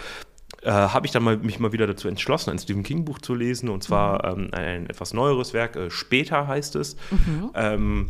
[0.63, 3.35] äh, habe ich dann mal, mich mal wieder dazu entschlossen, ein Stephen King Buch zu
[3.35, 4.43] lesen und zwar Mhm.
[4.45, 6.95] ähm, ein, ein etwas neueres Werk, äh, später heißt es.
[7.11, 7.51] Mhm.
[7.53, 8.09] Ähm,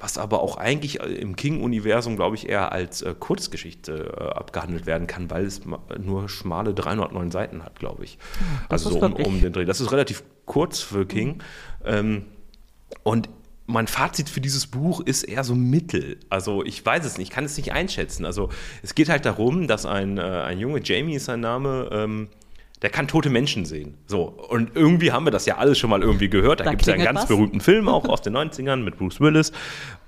[0.00, 4.86] was aber auch eigentlich äh, im King-Universum, glaube ich, eher als äh, Kurzgeschichte äh, abgehandelt
[4.86, 5.60] werden kann, weil es
[5.98, 8.18] nur schmale 309 Seiten hat, glaube ich.
[8.68, 9.64] das also ist so um, um den Dreh.
[9.64, 11.42] Das ist relativ kurz für King.
[11.84, 12.24] Ähm,
[13.02, 13.28] und
[13.66, 16.18] mein Fazit für dieses Buch ist eher so mittel.
[16.28, 18.24] Also ich weiß es nicht, ich kann es nicht einschätzen.
[18.24, 18.48] Also
[18.82, 22.28] es geht halt darum, dass ein, äh, ein Junge, Jamie ist sein Name, ähm,
[22.82, 23.98] der kann tote Menschen sehen.
[24.06, 26.60] So, und irgendwie haben wir das ja alles schon mal irgendwie gehört.
[26.60, 27.28] Da, Da gibt es ja einen ganz was.
[27.28, 29.52] berühmten Film auch aus den 90ern mit Bruce Willis.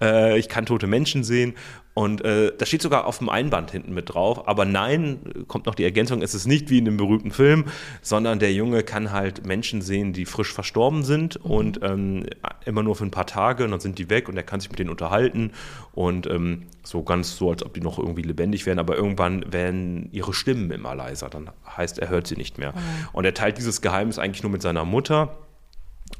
[0.00, 1.54] Äh, ich kann tote Menschen sehen.
[1.94, 4.48] Und äh, da steht sogar auf dem Einband hinten mit drauf.
[4.48, 7.66] Aber nein, kommt noch die Ergänzung, es ist nicht wie in dem berühmten Film,
[8.00, 11.50] sondern der Junge kann halt Menschen sehen, die frisch verstorben sind Mhm.
[11.50, 12.24] und ähm,
[12.64, 14.70] immer nur für ein paar Tage und dann sind die weg und er kann sich
[14.70, 15.52] mit denen unterhalten
[15.92, 20.08] und ähm, so ganz so, als ob die noch irgendwie lebendig wären, aber irgendwann werden
[20.12, 21.28] ihre Stimmen immer leiser.
[21.28, 22.72] Dann heißt, er hört sie nicht mehr.
[23.12, 25.36] Und er teilt dieses Geheimnis eigentlich nur mit seiner Mutter.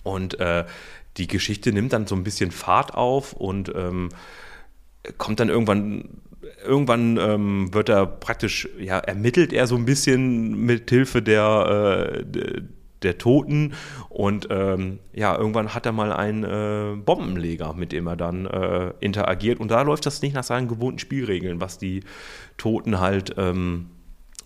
[0.03, 0.65] Und äh,
[1.17, 4.11] die Geschichte nimmt dann so ein bisschen Fahrt auf und ähm,
[5.19, 6.09] kommt dann irgendwann,
[6.65, 12.25] irgendwann ähm, wird er praktisch, ja, ermittelt er so ein bisschen mit Hilfe der, äh,
[12.25, 12.63] de-
[13.03, 13.73] der Toten
[14.11, 18.93] und ähm, ja, irgendwann hat er mal einen äh, Bombenleger, mit dem er dann äh,
[19.01, 22.05] interagiert und da läuft das nicht nach seinen gewohnten Spielregeln, was die
[22.59, 23.87] Toten halt ähm,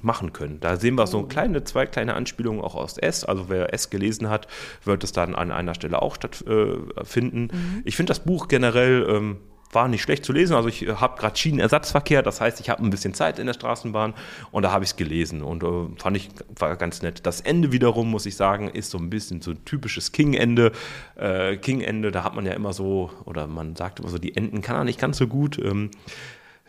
[0.00, 0.58] machen können.
[0.60, 3.24] Da sehen wir so kleine, zwei kleine Anspielungen auch aus S.
[3.24, 4.46] Also wer S gelesen hat,
[4.84, 7.82] wird es dann an einer Stelle auch stattfinden.
[7.84, 9.36] Ich finde das Buch generell ähm,
[9.72, 10.55] war nicht schlecht zu lesen.
[10.55, 14.14] Also ich habe gerade Schienenersatzverkehr, das heißt, ich habe ein bisschen Zeit in der Straßenbahn
[14.50, 17.26] und da habe ich es gelesen und äh, fand ich war ganz nett.
[17.26, 20.72] Das Ende wiederum, muss ich sagen, ist so ein bisschen so ein typisches King-Ende.
[21.16, 24.62] Äh, King-Ende, da hat man ja immer so, oder man sagt immer so, die Enden
[24.62, 25.59] kann er nicht ganz so gut.
[25.59, 25.90] Ähm,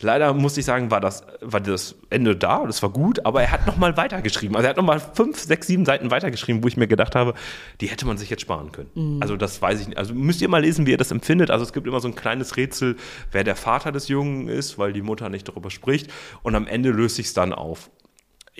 [0.00, 3.50] Leider muss ich sagen, war das, war das Ende da, das war gut, aber er
[3.50, 4.54] hat nochmal weitergeschrieben.
[4.56, 7.34] Also er hat nochmal fünf, sechs, sieben Seiten weitergeschrieben, wo ich mir gedacht habe,
[7.80, 8.90] die hätte man sich jetzt sparen können.
[8.94, 9.18] Mhm.
[9.20, 9.98] Also das weiß ich nicht.
[9.98, 11.50] Also müsst ihr mal lesen, wie er das empfindet.
[11.50, 12.96] Also es gibt immer so ein kleines Rätsel,
[13.32, 16.12] wer der Vater des Jungen ist, weil die Mutter nicht darüber spricht.
[16.42, 17.90] Und am Ende löst sich es dann auf.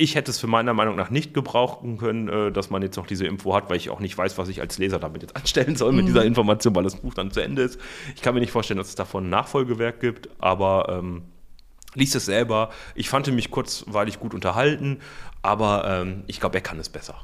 [0.01, 3.07] Ich hätte es für meiner Meinung nach nicht gebrauchen können, äh, dass man jetzt noch
[3.09, 5.75] diese Info hat, weil ich auch nicht weiß, was ich als Leser damit jetzt anstellen
[5.75, 6.07] soll mit mhm.
[6.07, 7.81] dieser Information, weil das Buch dann zu Ende ist.
[8.15, 11.23] Ich kann mir nicht vorstellen, dass es davon ein Nachfolgewerk gibt, aber ähm,
[11.95, 12.71] liest es selber.
[12.95, 15.01] Ich fand mich kurzweilig gut unterhalten,
[15.43, 17.17] aber ähm, ich glaube, er kann es besser.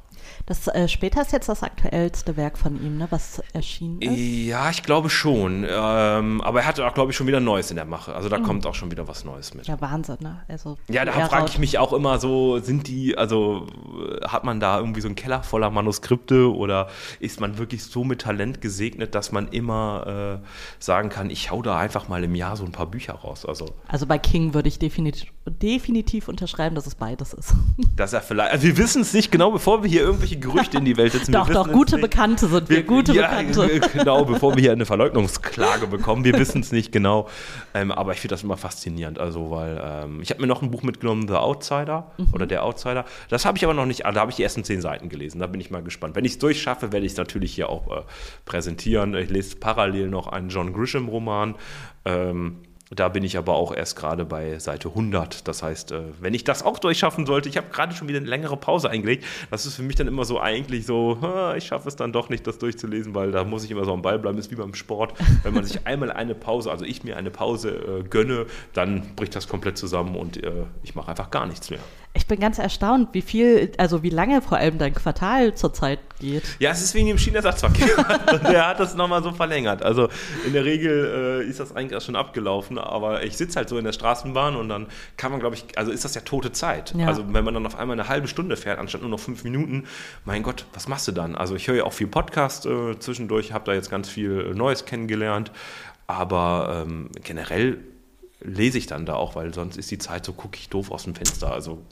[0.46, 4.12] Das äh, später ist jetzt das aktuellste Werk von ihm, ne, was erschienen ist.
[4.14, 5.66] Ja, ich glaube schon.
[5.68, 8.14] Ähm, aber er hat auch, glaube ich, schon wieder Neues in der Mache.
[8.14, 8.44] Also da mhm.
[8.44, 9.66] kommt auch schon wieder was Neues mit.
[9.66, 10.42] Ja, Wahnsinn, ne?
[10.48, 13.66] Also, ja, da frage ich mich auch immer so, sind die, also
[14.26, 16.88] hat man da irgendwie so einen Keller voller Manuskripte oder
[17.20, 20.46] ist man wirklich so mit Talent gesegnet, dass man immer äh,
[20.78, 23.46] sagen kann, ich hau da einfach mal im Jahr so ein paar Bücher raus.
[23.46, 27.54] Also, also bei King würde ich definitiv, definitiv unterschreiben, dass es beides ist.
[27.96, 30.84] Dass er vielleicht, also wir wissen es nicht genau, bevor wir hier irgendwelche Gerüchte in
[30.84, 31.32] die Welt setzen.
[31.32, 33.80] doch, doch, gute Bekannte sind wir, wir gute ja, Bekannte.
[33.92, 36.24] Genau, bevor wir hier eine Verleugnungsklage bekommen.
[36.24, 37.28] Wir wissen es nicht genau.
[37.72, 39.18] Ähm, aber ich finde das immer faszinierend.
[39.18, 42.28] Also, weil ähm, ich habe mir noch ein Buch mitgenommen, The Outsider mhm.
[42.32, 43.04] oder Der Outsider.
[43.28, 45.38] Das habe ich aber noch nicht, da habe ich die ersten zehn Seiten gelesen.
[45.38, 46.16] Da bin ich mal gespannt.
[46.16, 48.02] Wenn ich es durchschaffe, werde ich es natürlich hier auch äh,
[48.44, 49.14] präsentieren.
[49.14, 51.54] Ich lese parallel noch einen John Grisham-Roman.
[52.04, 52.56] Ähm,
[52.90, 55.48] da bin ich aber auch erst gerade bei Seite 100.
[55.48, 58.28] Das heißt, äh, wenn ich das auch durchschaffen sollte, ich habe gerade schon wieder eine
[58.28, 59.24] längere Pause eingelegt.
[59.50, 61.18] Das ist für mich dann immer so eigentlich so,
[61.56, 64.02] ich schaffe es dann doch nicht, das durchzulesen, weil da muss ich immer so am
[64.02, 64.36] Ball bleiben.
[64.36, 65.14] Das ist wie beim Sport.
[65.42, 69.34] Wenn man sich einmal eine Pause, also ich mir eine Pause äh, gönne, dann bricht
[69.34, 71.80] das komplett zusammen und äh, ich mache einfach gar nichts mehr.
[72.24, 76.56] Ich bin ganz erstaunt, wie viel, also wie lange vor allem dein Quartal zurzeit geht.
[76.58, 78.40] Ja, es ist wegen dem Schienenersatzverkehr.
[78.50, 79.82] der hat das nochmal so verlängert.
[79.82, 80.08] Also
[80.46, 83.76] in der Regel äh, ist das eigentlich erst schon abgelaufen, aber ich sitze halt so
[83.76, 84.86] in der Straßenbahn und dann
[85.18, 86.94] kann man, glaube ich, also ist das ja tote Zeit.
[86.96, 87.08] Ja.
[87.08, 89.84] Also wenn man dann auf einmal eine halbe Stunde fährt, anstatt nur noch fünf Minuten,
[90.24, 91.34] mein Gott, was machst du dann?
[91.34, 94.86] Also ich höre ja auch viel Podcast äh, zwischendurch, habe da jetzt ganz viel Neues
[94.86, 95.52] kennengelernt,
[96.06, 97.80] aber ähm, generell
[98.40, 101.04] lese ich dann da auch, weil sonst ist die Zeit so, gucke ich doof aus
[101.04, 101.52] dem Fenster.
[101.52, 101.82] Also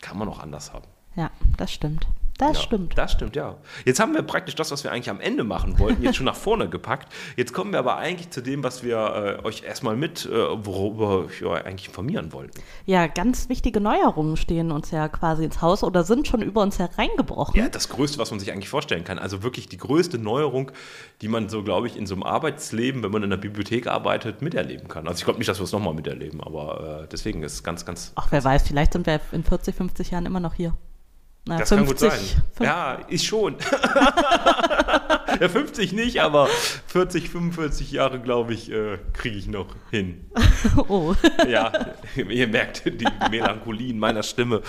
[0.00, 0.86] kann man auch anders haben.
[1.16, 2.06] Ja, das stimmt.
[2.38, 2.96] Das ja, stimmt.
[2.96, 3.56] Das stimmt, ja.
[3.84, 6.36] Jetzt haben wir praktisch das, was wir eigentlich am Ende machen wollten, jetzt schon nach
[6.36, 7.12] vorne gepackt.
[7.36, 11.28] Jetzt kommen wir aber eigentlich zu dem, was wir äh, euch erstmal mit, äh, worüber
[11.40, 12.62] wir eigentlich informieren wollten.
[12.86, 16.78] Ja, ganz wichtige Neuerungen stehen uns ja quasi ins Haus oder sind schon über uns
[16.78, 17.58] hereingebrochen.
[17.58, 19.18] Ja, das Größte, was man sich eigentlich vorstellen kann.
[19.18, 20.70] Also wirklich die größte Neuerung,
[21.22, 24.42] die man so, glaube ich, in so einem Arbeitsleben, wenn man in der Bibliothek arbeitet,
[24.42, 25.08] miterleben kann.
[25.08, 27.84] Also ich glaube nicht, dass wir es nochmal miterleben, aber äh, deswegen ist es ganz,
[27.84, 28.12] ganz.
[28.14, 30.74] Ach, wer weiß, vielleicht sind wir in 40, 50 Jahren immer noch hier.
[31.48, 32.10] Na, das 50, kann gut sein.
[32.10, 32.42] 50.
[32.60, 33.56] Ja, ich schon.
[35.40, 36.46] ja, 50 nicht, aber
[36.88, 40.30] 40, 45 Jahre, glaube ich, äh, kriege ich noch hin.
[40.88, 41.14] oh.
[41.48, 41.72] Ja,
[42.16, 44.60] ihr merkt die Melancholie in meiner Stimme.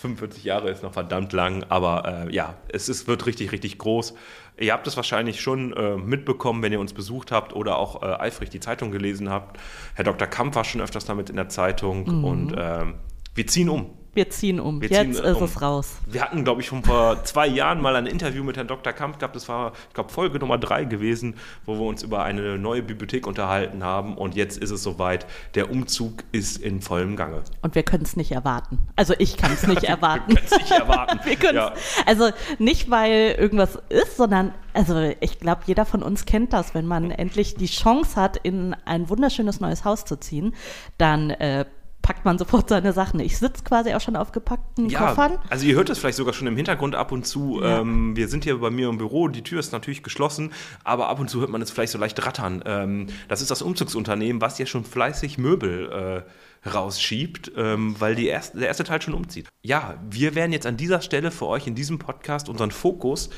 [0.00, 4.14] 45 Jahre ist noch verdammt lang, aber äh, ja, es ist, wird richtig, richtig groß.
[4.58, 8.06] Ihr habt es wahrscheinlich schon äh, mitbekommen, wenn ihr uns besucht habt oder auch äh,
[8.06, 9.60] eifrig die Zeitung gelesen habt.
[9.94, 10.26] Herr Dr.
[10.26, 12.24] Kamp war schon öfters damit in der Zeitung mhm.
[12.24, 12.94] und ähm,
[13.36, 13.90] wir ziehen um.
[14.16, 14.80] Wir ziehen um.
[14.80, 15.44] Wir Jetzt ziehen, ist um.
[15.44, 15.98] es raus.
[16.06, 18.94] Wir hatten, glaube ich, schon vor zwei Jahren mal ein Interview mit Herrn Dr.
[18.94, 19.36] Kamp gehabt.
[19.36, 21.34] Das war, ich glaube, Folge Nummer drei gewesen,
[21.66, 24.16] wo wir uns über eine neue Bibliothek unterhalten haben.
[24.16, 25.26] Und jetzt ist es soweit.
[25.54, 27.42] Der Umzug ist in vollem Gange.
[27.60, 28.78] Und wir können es nicht erwarten.
[28.96, 30.30] Also ich kann es nicht erwarten.
[30.34, 31.20] wir können es nicht erwarten.
[31.22, 31.74] wir ja.
[32.06, 36.86] Also nicht, weil irgendwas ist, sondern also ich glaube, jeder von uns kennt das, wenn
[36.86, 40.54] man endlich die Chance hat, in ein wunderschönes neues Haus zu ziehen,
[40.98, 41.64] dann äh,
[42.06, 43.18] packt man sofort seine Sachen.
[43.18, 45.38] Ich sitze quasi auch schon auf gepackten ja, Koffern.
[45.50, 47.60] Also ihr hört es vielleicht sogar schon im Hintergrund ab und zu.
[47.60, 47.80] Ja.
[47.80, 50.52] Ähm, wir sind hier bei mir im Büro, die Tür ist natürlich geschlossen,
[50.84, 52.62] aber ab und zu hört man es vielleicht so leicht rattern.
[52.64, 56.24] Ähm, das ist das Umzugsunternehmen, was ja schon fleißig Möbel
[56.64, 59.48] äh, rausschiebt, ähm, weil erste, der erste Teil schon umzieht.
[59.64, 63.30] Ja, wir werden jetzt an dieser Stelle für euch in diesem Podcast unseren Fokus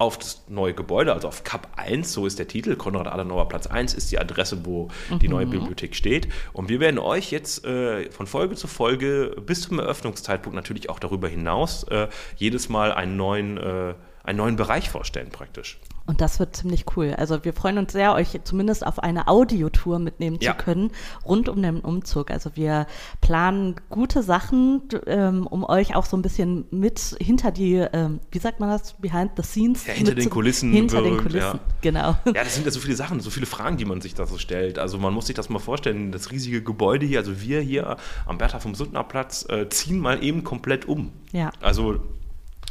[0.00, 3.66] auf das neue Gebäude, also auf Cup 1, so ist der Titel, Konrad Adenauer Platz
[3.66, 5.18] 1 ist die Adresse, wo mhm.
[5.18, 6.26] die neue Bibliothek steht.
[6.54, 11.00] Und wir werden euch jetzt äh, von Folge zu Folge bis zum Eröffnungszeitpunkt natürlich auch
[11.00, 13.92] darüber hinaus äh, jedes Mal einen neuen, äh,
[14.24, 15.78] einen neuen Bereich vorstellen praktisch.
[16.10, 17.14] Und das wird ziemlich cool.
[17.16, 20.58] Also wir freuen uns sehr, euch zumindest auf eine Audiotour mitnehmen Ja.
[20.58, 20.90] zu können
[21.24, 22.32] rund um den Umzug.
[22.32, 22.88] Also wir
[23.20, 28.40] planen gute Sachen, ähm, um euch auch so ein bisschen mit hinter die, ähm, wie
[28.40, 29.86] sagt man das, behind the scenes?
[29.86, 31.60] Ja, hinter mit den Kulissen Hinter den wirkt, Kulissen, ja.
[31.80, 32.16] genau.
[32.26, 34.36] Ja, das sind ja so viele Sachen, so viele Fragen, die man sich da so
[34.36, 34.80] stellt.
[34.80, 38.36] Also man muss sich das mal vorstellen, das riesige Gebäude hier, also wir hier am
[38.36, 41.12] Bertha vom Sundner Platz äh, ziehen mal eben komplett um.
[41.30, 41.52] Ja.
[41.60, 42.00] Also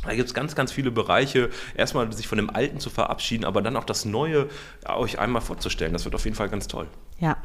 [0.03, 3.61] da gibt es ganz, ganz viele Bereiche, erstmal sich von dem Alten zu verabschieden, aber
[3.61, 4.47] dann auch das Neue
[4.85, 5.93] ja, euch einmal vorzustellen.
[5.93, 6.87] Das wird auf jeden Fall ganz toll.
[7.19, 7.35] Ja,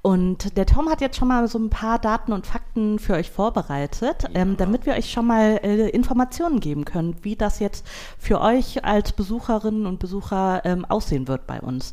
[0.00, 3.30] und der Tom hat jetzt schon mal so ein paar Daten und Fakten für euch
[3.30, 7.86] vorbereitet, ähm, damit wir euch schon mal äh, Informationen geben können, wie das jetzt
[8.18, 11.92] für euch als Besucherinnen und Besucher ähm, aussehen wird bei uns.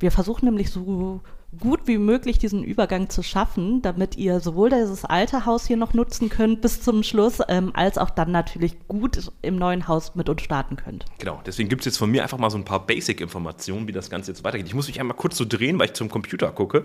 [0.00, 1.20] Wir versuchen nämlich so
[1.60, 5.94] gut wie möglich diesen Übergang zu schaffen, damit ihr sowohl dieses alte Haus hier noch
[5.94, 10.28] nutzen könnt bis zum Schluss, ähm, als auch dann natürlich gut im neuen Haus mit
[10.28, 11.04] uns starten könnt.
[11.18, 14.10] Genau, deswegen gibt es jetzt von mir einfach mal so ein paar Basic-Informationen, wie das
[14.10, 14.66] Ganze jetzt weitergeht.
[14.66, 16.84] Ich muss mich einmal kurz so drehen, weil ich zum Computer gucke.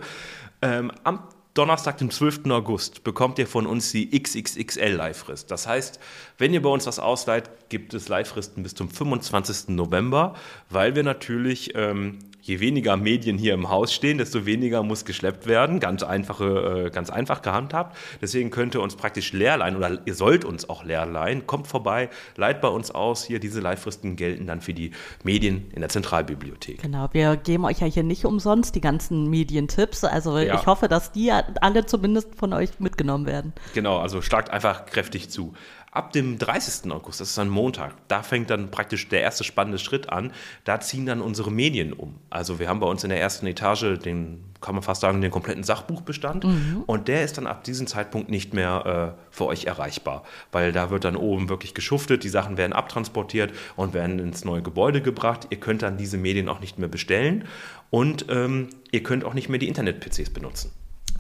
[0.62, 1.20] Ähm, am
[1.54, 2.46] Donnerstag, dem 12.
[2.50, 5.52] August, bekommt ihr von uns die XXXL Leihfrist.
[5.52, 6.00] Das heißt,
[6.38, 9.76] wenn ihr bei uns was ausleiht, gibt es Leihfristen bis zum 25.
[9.76, 10.34] November,
[10.70, 15.48] weil wir natürlich, ähm, je weniger Medien hier im Haus stehen, desto weniger muss geschleppt
[15.48, 15.80] werden.
[15.80, 17.96] Ganz, einfache, äh, ganz einfach gehandhabt.
[18.22, 21.46] Deswegen könnt ihr uns praktisch leer leihen oder ihr sollt uns auch leer leihen.
[21.48, 23.24] Kommt vorbei, leiht bei uns aus.
[23.24, 24.92] Hier, diese Leihfristen gelten dann für die
[25.24, 26.82] Medien in der Zentralbibliothek.
[26.82, 30.04] Genau, wir geben euch ja hier nicht umsonst die ganzen Medientipps.
[30.04, 30.56] Also Ja.
[30.56, 33.54] ich hoffe, dass die alle zumindest von euch mitgenommen werden.
[33.74, 35.54] Genau, also schlagt einfach kräftig zu.
[35.94, 36.90] Ab dem 30.
[36.90, 40.32] August, das ist ein Montag, da fängt dann praktisch der erste spannende Schritt an.
[40.64, 42.16] Da ziehen dann unsere Medien um.
[42.30, 45.32] Also wir haben bei uns in der ersten Etage den, kann man fast sagen, den
[45.32, 46.46] kompletten Sachbuchbestand.
[46.88, 50.24] Und der ist dann ab diesem Zeitpunkt nicht mehr äh, für euch erreichbar.
[50.54, 54.62] Weil da wird dann oben wirklich geschuftet, die Sachen werden abtransportiert und werden ins neue
[54.62, 55.48] Gebäude gebracht.
[55.50, 57.44] Ihr könnt dann diese Medien auch nicht mehr bestellen.
[57.90, 60.72] Und ähm, ihr könnt auch nicht mehr die Internet-PCs benutzen.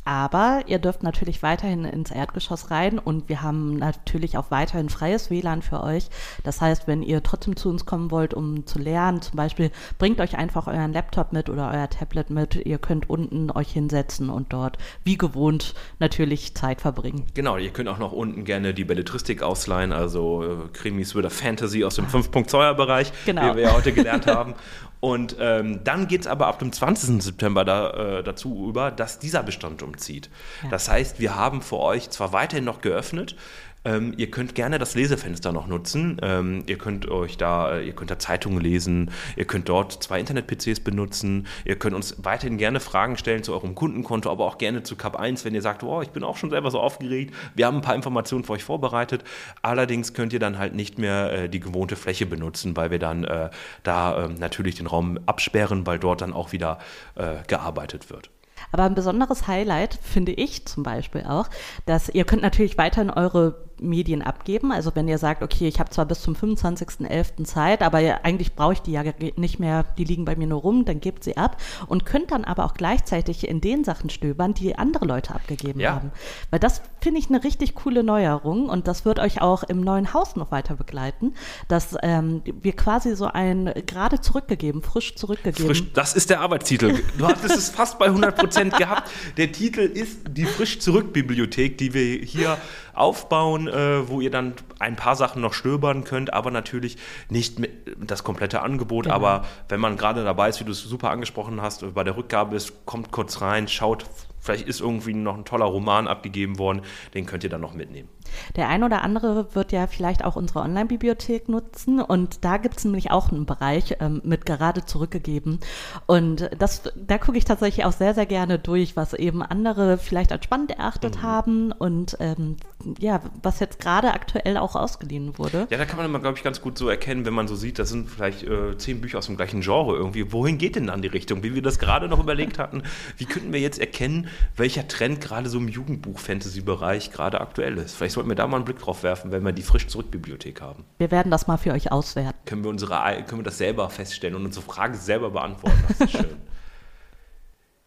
[0.03, 5.29] Aber ihr dürft natürlich weiterhin ins Erdgeschoss rein und wir haben natürlich auch weiterhin freies
[5.29, 6.09] WLAN für euch.
[6.43, 10.19] Das heißt, wenn ihr trotzdem zu uns kommen wollt, um zu lernen, zum Beispiel, bringt
[10.19, 12.55] euch einfach euren Laptop mit oder euer Tablet mit.
[12.55, 17.25] Ihr könnt unten euch hinsetzen und dort wie gewohnt natürlich Zeit verbringen.
[17.35, 21.83] Genau, ihr könnt auch noch unten gerne die Belletristik ausleihen, also äh, Krimis oder Fantasy
[21.83, 23.51] aus dem 5-Punkt-Bereich, Genau.
[23.51, 24.55] wie wir ja heute gelernt haben.
[25.01, 27.21] Und ähm, dann geht es aber ab dem 20.
[27.23, 30.29] September da, äh, dazu über, dass dieser Bestand umzieht.
[30.61, 30.69] Ja.
[30.69, 33.35] Das heißt, wir haben für euch zwar weiterhin noch geöffnet,
[33.83, 36.17] ähm, ihr könnt gerne das Lesefenster noch nutzen.
[36.21, 40.19] Ähm, ihr könnt euch da, äh, ihr könnt da Zeitungen lesen, ihr könnt dort zwei
[40.19, 44.83] Internet-PCs benutzen, ihr könnt uns weiterhin gerne Fragen stellen zu eurem Kundenkonto, aber auch gerne
[44.83, 47.33] zu Cup 1, wenn ihr sagt, oh, ich bin auch schon selber so aufgeregt.
[47.55, 49.23] Wir haben ein paar Informationen für euch vorbereitet.
[49.61, 53.23] Allerdings könnt ihr dann halt nicht mehr äh, die gewohnte Fläche benutzen, weil wir dann
[53.23, 53.49] äh,
[53.83, 56.77] da ähm, natürlich den Raum absperren, weil dort dann auch wieder
[57.15, 58.29] äh, gearbeitet wird.
[58.71, 61.49] Aber ein besonderes Highlight finde ich zum Beispiel auch,
[61.85, 64.71] dass ihr könnt natürlich weiterhin eure Medien abgeben.
[64.71, 67.43] Also wenn ihr sagt, okay, ich habe zwar bis zum 25.11.
[67.43, 69.03] Zeit, aber eigentlich brauche ich die ja
[69.35, 72.45] nicht mehr, die liegen bei mir nur rum, dann gebt sie ab und könnt dann
[72.45, 75.95] aber auch gleichzeitig in den Sachen stöbern, die andere Leute abgegeben Ja.
[75.95, 76.11] haben.
[76.49, 80.13] Weil das finde ich eine richtig coole Neuerung und das wird euch auch im neuen
[80.13, 81.33] Haus noch weiter begleiten,
[81.67, 85.65] dass ähm, wir quasi so ein gerade zurückgegeben, frisch zurückgegeben.
[85.67, 86.99] Frisch, das ist der Arbeitstitel.
[87.17, 89.09] Du hattest es fast bei 100% gehabt.
[89.37, 92.57] Der Titel ist die Frisch zurück Bibliothek, die wir hier
[92.93, 96.97] aufbauen, äh, wo ihr dann ein paar Sachen noch stöbern könnt, aber natürlich
[97.29, 99.05] nicht mit das komplette Angebot.
[99.05, 99.15] Genau.
[99.15, 102.55] Aber wenn man gerade dabei ist, wie du es super angesprochen hast, bei der Rückgabe
[102.55, 104.05] ist, kommt kurz rein, schaut,
[104.39, 106.81] vielleicht ist irgendwie noch ein toller Roman abgegeben worden,
[107.13, 108.09] den könnt ihr dann noch mitnehmen.
[108.55, 112.85] Der ein oder andere wird ja vielleicht auch unsere Online-Bibliothek nutzen und da gibt es
[112.85, 115.59] nämlich auch einen Bereich ähm, mit gerade zurückgegeben.
[116.05, 120.31] Und das, da gucke ich tatsächlich auch sehr, sehr gerne durch, was eben andere vielleicht
[120.31, 122.57] als spannend erachtet haben und ähm,
[122.99, 125.67] ja, was jetzt gerade aktuell auch ausgeliehen wurde.
[125.69, 127.79] Ja, da kann man immer, glaube ich, ganz gut so erkennen, wenn man so sieht,
[127.79, 130.31] das sind vielleicht äh, zehn Bücher aus dem gleichen Genre irgendwie.
[130.31, 131.43] Wohin geht denn dann die Richtung?
[131.43, 132.83] Wie wir das gerade noch überlegt hatten,
[133.17, 137.95] wie könnten wir jetzt erkennen, welcher Trend gerade so im Jugendbuch-Fantasy-Bereich gerade aktuell ist?
[137.95, 140.61] Vielleicht sollten wir da mal einen Blick drauf werfen, wenn wir die frisch zurück Bibliothek
[140.61, 140.85] haben.
[140.99, 142.37] Wir werden das mal für euch auswerten.
[142.45, 142.93] Können wir, unsere,
[143.25, 145.83] können wir das selber feststellen und unsere Frage selber beantworten?
[145.87, 146.37] Das ist schön.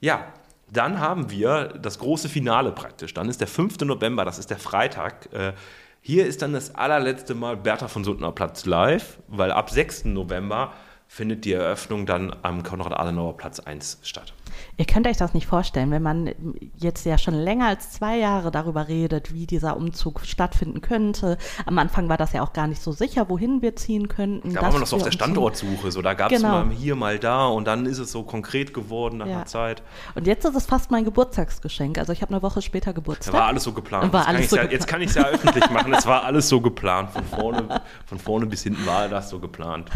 [0.00, 0.34] Ja,
[0.70, 3.14] dann haben wir das große Finale praktisch.
[3.14, 3.78] Dann ist der 5.
[3.86, 5.32] November, das ist der Freitag.
[5.32, 5.54] Äh,
[6.02, 10.06] Hier ist dann das allerletzte Mal Bertha von Suttner Platz live, weil ab 6.
[10.06, 10.74] November
[11.06, 14.32] findet die Eröffnung dann am Konrad-Adenauer Platz 1 statt.
[14.76, 16.30] Ihr könnt euch das nicht vorstellen, wenn man
[16.76, 21.38] jetzt ja schon länger als zwei Jahre darüber redet, wie dieser Umzug stattfinden könnte.
[21.66, 24.52] Am Anfang war das ja auch gar nicht so sicher, wohin wir ziehen könnten.
[24.54, 25.90] Da waren wir noch so auf der Standortsuche.
[25.90, 26.64] So, da gab es Genau.
[26.64, 29.36] mal hier, mal da und dann ist es so konkret geworden nach Ja.
[29.36, 29.82] einer Zeit.
[30.14, 31.98] Und jetzt ist es fast mein Geburtstagsgeschenk.
[31.98, 33.34] Also ich habe eine Woche später Da Geburtstag.
[33.34, 34.12] war alles so geplant.
[34.12, 34.80] War Jetzt kann alles so ja, geplant.
[34.80, 35.92] jetzt kann ich es ja öffentlich machen.
[35.94, 37.10] Es war alles so geplant.
[37.10, 39.90] Von vorne, von vorne bis hinten war das so geplant.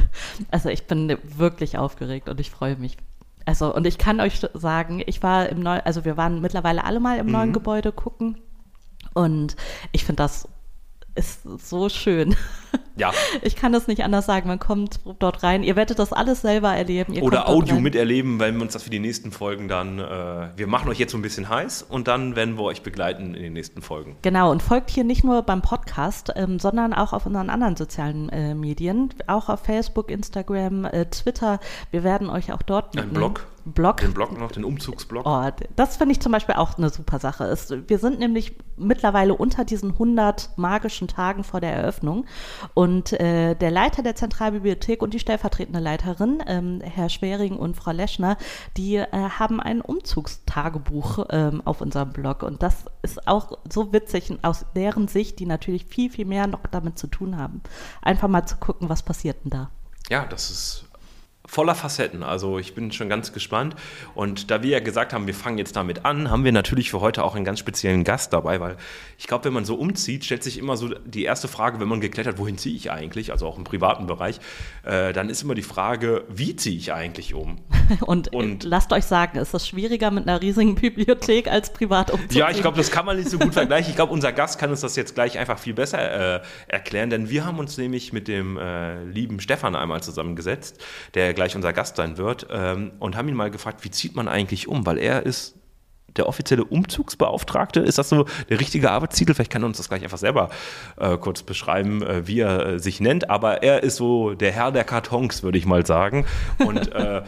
[0.50, 2.96] Also ich bin wirklich aufgeregt und ich freue mich.
[3.46, 7.00] Also und ich kann euch sagen, ich war im neuen, also wir waren mittlerweile alle
[7.00, 7.32] mal im Mhm.
[7.32, 8.36] neuen Gebäude gucken
[9.14, 9.56] und
[9.92, 10.48] ich finde das
[11.14, 12.36] ist so schön.
[12.96, 13.12] Ja.
[13.42, 14.48] Ich kann das nicht anders sagen.
[14.48, 15.62] Man kommt dort rein.
[15.62, 17.14] Ihr werdet das alles selber erleben.
[17.14, 17.82] Ihr Oder Audio rein.
[17.84, 19.98] miterleben, weil wir uns das für die nächsten Folgen dann.
[20.00, 23.34] Äh, wir machen euch jetzt so ein bisschen heiß und dann werden wir euch begleiten
[23.34, 24.16] in den nächsten Folgen.
[24.22, 28.28] Genau, und folgt hier nicht nur beim Podcast, ähm, sondern auch auf unseren anderen sozialen
[28.30, 31.60] äh, Medien, auch auf Facebook, Instagram, äh, Twitter.
[31.92, 33.10] Wir werden euch auch dort Ein.
[33.10, 33.46] Blog.
[33.64, 33.98] Blog.
[33.98, 35.26] Den Blog noch, den Umzugsblog.
[35.26, 37.44] Oh, das finde ich zum Beispiel auch eine super Sache.
[37.44, 42.26] Es, wir sind nämlich mittlerweile unter diesen 100 magischen Tagen vor der Eröffnung.
[42.74, 47.92] Und äh, der Leiter der Zentralbibliothek und die stellvertretende Leiterin, ähm, Herr Schwering und Frau
[47.92, 48.36] Leschner,
[48.76, 52.42] die äh, haben ein Umzugstagebuch ähm, auf unserem Blog.
[52.42, 56.60] Und das ist auch so witzig aus deren Sicht, die natürlich viel, viel mehr noch
[56.70, 57.62] damit zu tun haben.
[58.02, 59.70] Einfach mal zu gucken, was passiert denn da.
[60.08, 60.87] Ja, das ist
[61.48, 62.22] voller Facetten.
[62.22, 63.74] Also ich bin schon ganz gespannt.
[64.14, 67.00] Und da wir ja gesagt haben, wir fangen jetzt damit an, haben wir natürlich für
[67.00, 68.76] heute auch einen ganz speziellen Gast dabei, weil
[69.18, 72.00] ich glaube, wenn man so umzieht, stellt sich immer so die erste Frage, wenn man
[72.00, 74.38] geklettert, wohin ziehe ich eigentlich, also auch im privaten Bereich,
[74.84, 77.58] äh, dann ist immer die Frage, wie ziehe ich eigentlich um?
[78.02, 82.10] Und, Und- äh, lasst euch sagen, ist das schwieriger mit einer riesigen Bibliothek als privat
[82.10, 82.40] umzuziehen?
[82.40, 83.88] Ja, ich glaube, das kann man nicht so gut vergleichen.
[83.90, 87.30] Ich glaube, unser Gast kann uns das jetzt gleich einfach viel besser äh, erklären, denn
[87.30, 90.78] wir haben uns nämlich mit dem äh, lieben Stefan einmal zusammengesetzt,
[91.14, 94.26] der gleich unser Gast sein wird, ähm, und haben ihn mal gefragt, wie zieht man
[94.26, 95.54] eigentlich um, weil er ist
[96.16, 97.80] der offizielle Umzugsbeauftragte.
[97.80, 99.34] Ist das so der richtige Arbeitstitel?
[99.34, 100.50] Vielleicht kann er uns das gleich einfach selber
[100.96, 103.30] äh, kurz beschreiben, äh, wie er äh, sich nennt.
[103.30, 106.26] Aber er ist so der Herr der Kartons, würde ich mal sagen.
[106.58, 107.22] Und äh,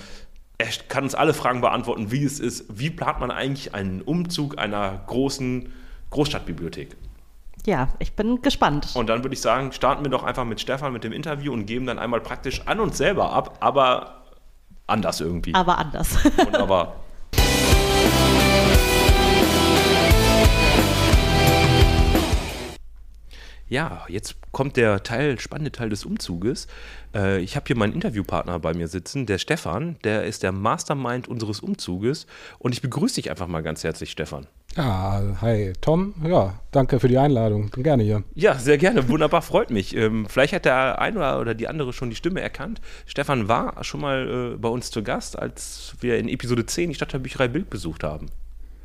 [0.59, 2.65] er kann uns alle Fragen beantworten, wie es ist.
[2.69, 5.73] Wie plant man eigentlich einen Umzug einer großen
[6.11, 6.97] Großstadtbibliothek?
[7.67, 8.89] Ja, ich bin gespannt.
[8.95, 11.67] Und dann würde ich sagen, starten wir doch einfach mit Stefan mit dem Interview und
[11.67, 14.23] geben dann einmal praktisch an uns selber ab, aber
[14.87, 15.55] anders irgendwie.
[15.55, 16.25] aber anders.
[16.37, 16.97] Wunderbar.
[23.71, 26.67] Ja, jetzt kommt der Teil, spannende Teil des Umzuges.
[27.15, 31.29] Äh, ich habe hier meinen Interviewpartner bei mir sitzen, der Stefan, der ist der Mastermind
[31.29, 32.27] unseres Umzuges.
[32.59, 34.49] Und ich begrüße dich einfach mal ganz herzlich, Stefan.
[34.77, 36.15] Ja, hi Tom.
[36.25, 37.71] Ja, danke für die Einladung.
[37.71, 38.25] Bin gerne hier.
[38.35, 39.09] Ja, sehr gerne.
[39.09, 39.95] Wunderbar, freut mich.
[39.95, 42.81] Ähm, vielleicht hat der eine oder- oder die andere schon die Stimme erkannt.
[43.07, 46.95] Stefan war schon mal äh, bei uns zu Gast, als wir in Episode 10 die
[46.97, 48.27] Stadt der Bücherei Bild besucht haben.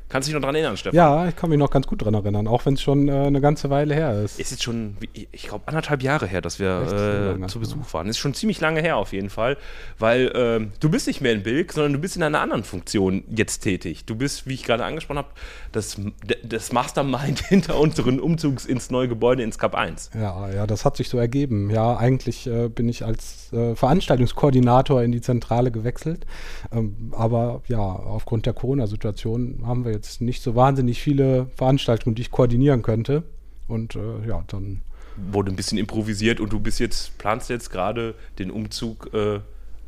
[0.08, 0.96] Kannst du dich noch daran erinnern, Stefan?
[0.96, 3.41] Ja, ich kann mich noch ganz gut dran erinnern, auch wenn es schon äh, eine
[3.41, 4.39] ganze Weile her ist.
[4.39, 8.08] Es ist schon, ich glaube, anderthalb Jahre her, dass wir äh, zu Besuch waren.
[8.08, 9.58] Es ist schon ziemlich lange her auf jeden Fall,
[9.98, 13.24] weil ähm, du bist nicht mehr in Bilk, sondern du bist in einer anderen Funktion
[13.30, 14.06] jetzt tätig.
[14.06, 15.30] Du bist, wie ich gerade angesprochen habe,
[15.72, 16.00] das,
[16.44, 20.12] das Mastermind hinter unseren Umzugs ins neue Gebäude ins Kap 1.
[20.13, 21.72] Ja, ja, das hat sich so ergeben.
[21.72, 26.28] Ja, eigentlich äh, bin ich als äh, Veranstaltungskoordinator in die Zentrale gewechselt.
[26.72, 32.21] Ähm, aber ja, aufgrund der Corona-Situation haben wir jetzt nicht so wahnsinnig viele Veranstaltungen, die
[32.21, 33.23] ich koordinieren könnte.
[33.67, 34.81] Und äh, ja, dann
[35.17, 39.39] Wurde ein bisschen improvisiert und du bist jetzt, planst jetzt gerade den Umzug äh,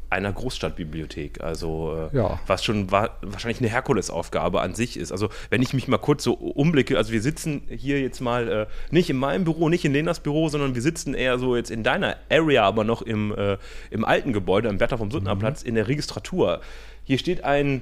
[0.10, 1.41] einer Großstadtbibliothek.
[1.41, 2.39] Also, äh, Ja.
[2.48, 5.12] was schon wa wahrscheinlich eine Herkulesaufgabe an sich ist.
[5.12, 8.65] Also, wenn ich mich mal kurz so umblicke, also wir sitzen hier jetzt mal äh,
[8.89, 11.84] nicht in meinem Büro, nicht in Lenas Büro, sondern wir sitzen eher so jetzt in
[11.84, 13.58] deiner Area, aber noch im, äh,
[13.91, 16.62] im alten Gebäude, am Bertha vom Suttner Platz, in der Registratur.
[17.04, 17.82] Hier steht ein.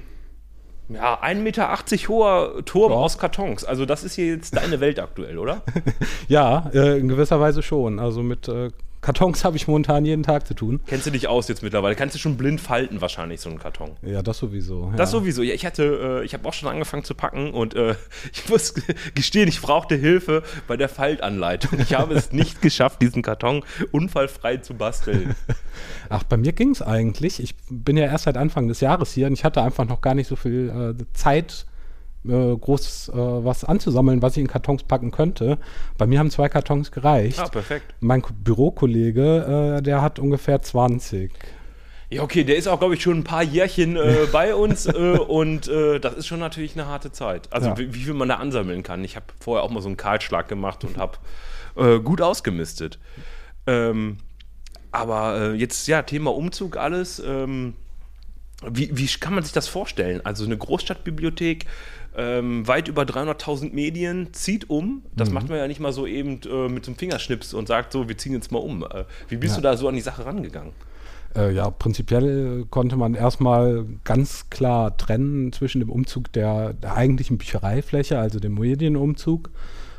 [0.88, 1.68] Ja, 1,80 Meter
[2.08, 2.98] hoher Turm Ja.
[2.98, 3.64] aus Kartons.
[3.64, 5.62] Also, das ist hier jetzt deine Welt aktuell, oder?
[6.28, 7.98] ja, äh, in gewisser Weise schon.
[7.98, 8.70] Also mit äh,
[9.06, 10.80] Kartons habe ich momentan jeden Tag zu tun.
[10.84, 11.94] Kennst du dich aus jetzt mittlerweile?
[11.94, 13.92] Kannst du schon blind falten wahrscheinlich, so einen Karton.
[14.02, 14.88] Ja, das sowieso.
[14.90, 14.96] Ja.
[14.96, 15.44] Das sowieso.
[15.44, 17.94] Ja, ich hatte, äh, ich habe auch schon angefangen zu packen und äh,
[18.32, 18.74] ich muss
[19.14, 21.78] gestehen, ich brauchte Hilfe bei der Faltanleitung.
[21.78, 25.36] Ich habe es nicht geschafft, diesen Karton unfallfrei zu basteln.
[26.08, 27.38] Ach, bei mir ging es eigentlich.
[27.38, 30.14] Ich bin ja erst seit Anfang des Jahres hier und ich hatte einfach noch gar
[30.14, 31.66] nicht so viel äh, Zeit,
[32.28, 35.58] äh, groß äh, was anzusammeln, was ich in Kartons packen könnte.
[35.98, 37.38] Bei mir haben zwei Kartons gereicht.
[37.40, 37.94] Ah, perfekt.
[38.00, 41.32] Mein Ko- Bürokollege, äh, der hat ungefähr 20.
[42.08, 44.92] Ja, okay, der ist auch, glaube ich, schon ein paar Jährchen äh, bei uns äh,
[44.92, 47.52] und äh, das ist schon natürlich eine harte Zeit.
[47.52, 47.78] Also Ja.
[47.78, 49.02] wie, wie viel man da ansammeln kann.
[49.04, 51.18] Ich habe vorher auch mal so einen Kahlschlag gemacht und habe
[51.76, 52.98] äh, gut ausgemistet.
[53.66, 54.18] Ähm,
[54.92, 57.18] aber äh, jetzt, ja, Thema Umzug, alles.
[57.18, 57.74] Ähm,
[58.70, 60.22] wie, wie kann man sich das vorstellen?
[60.24, 61.66] Also eine Großstadtbibliothek,
[62.16, 65.02] ähm, weit über 300.000 Medien, zieht um.
[65.14, 67.92] Das macht man ja nicht mal so eben äh, mit so einem Fingerschnips und sagt
[67.92, 68.82] so, wir ziehen jetzt mal um.
[68.84, 69.60] Äh, wie bist Ja.
[69.60, 70.72] du da so an die Sache rangegangen?
[71.36, 77.36] Äh, ja, prinzipiell konnte man erstmal ganz klar trennen zwischen dem Umzug der, der eigentlichen
[77.36, 79.50] Büchereifläche, also dem Medienumzug,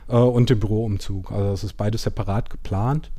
[0.07, 1.31] äh, und dem Büroumzug.
[1.31, 3.11] Also das ist beides separat geplant.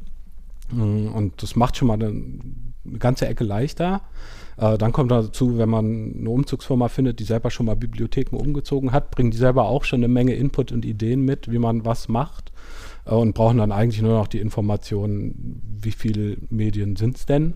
[0.73, 4.01] Mm, Und das macht schon mal eine, eine ganze Ecke leichter.
[4.59, 8.93] Äh, dann kommt dazu, wenn man eine Umzugsfirma findet, die selber schon mal Bibliotheken umgezogen
[8.93, 12.09] hat, bringen die selber auch schon eine Menge Input und Ideen mit, wie man was
[12.09, 12.53] macht
[13.07, 17.55] äh, und brauchen dann eigentlich nur noch die Informationen, wie viele Medien sind es denn.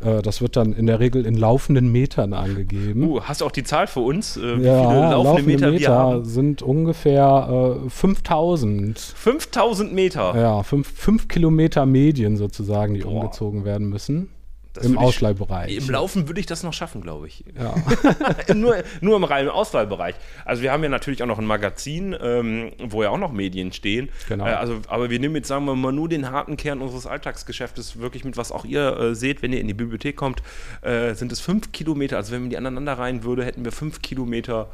[0.00, 3.04] Äh, das wird dann in der Regel in laufenden Metern angegeben.
[3.04, 4.36] Uh, hast du auch die Zahl für uns?
[4.36, 6.24] Äh, wie ja, viele laufende Meter, wir haben?
[6.24, 8.98] sind ungefähr äh, 5000.
[8.98, 10.34] 5000 Meter.
[10.36, 13.12] Ja, fünf, fünf Kilometer Medien sozusagen, die Boah.
[13.12, 14.30] umgezogen werden müssen.
[14.72, 15.76] Das Im Ausleihbereich.
[15.76, 17.44] Im Laufen würde ich das noch schaffen, glaube ich.
[17.58, 17.74] Ja.
[18.54, 20.14] nur, nur im reinen Auswahlbereich.
[20.44, 23.72] Also wir haben ja natürlich auch noch ein Magazin, ähm, wo ja auch noch Medien
[23.72, 24.10] stehen.
[24.28, 24.46] Genau.
[24.46, 27.98] Äh, also, aber wir nehmen jetzt, sagen wir mal, nur den harten Kern unseres Alltagsgeschäftes
[27.98, 30.40] wirklich mit, was auch ihr äh, seht, wenn ihr in die Bibliothek kommt,
[30.82, 32.16] äh, sind es fünf Kilometer.
[32.16, 34.70] Also wenn man die aneinander reihen würde, hätten wir fünf Kilometer.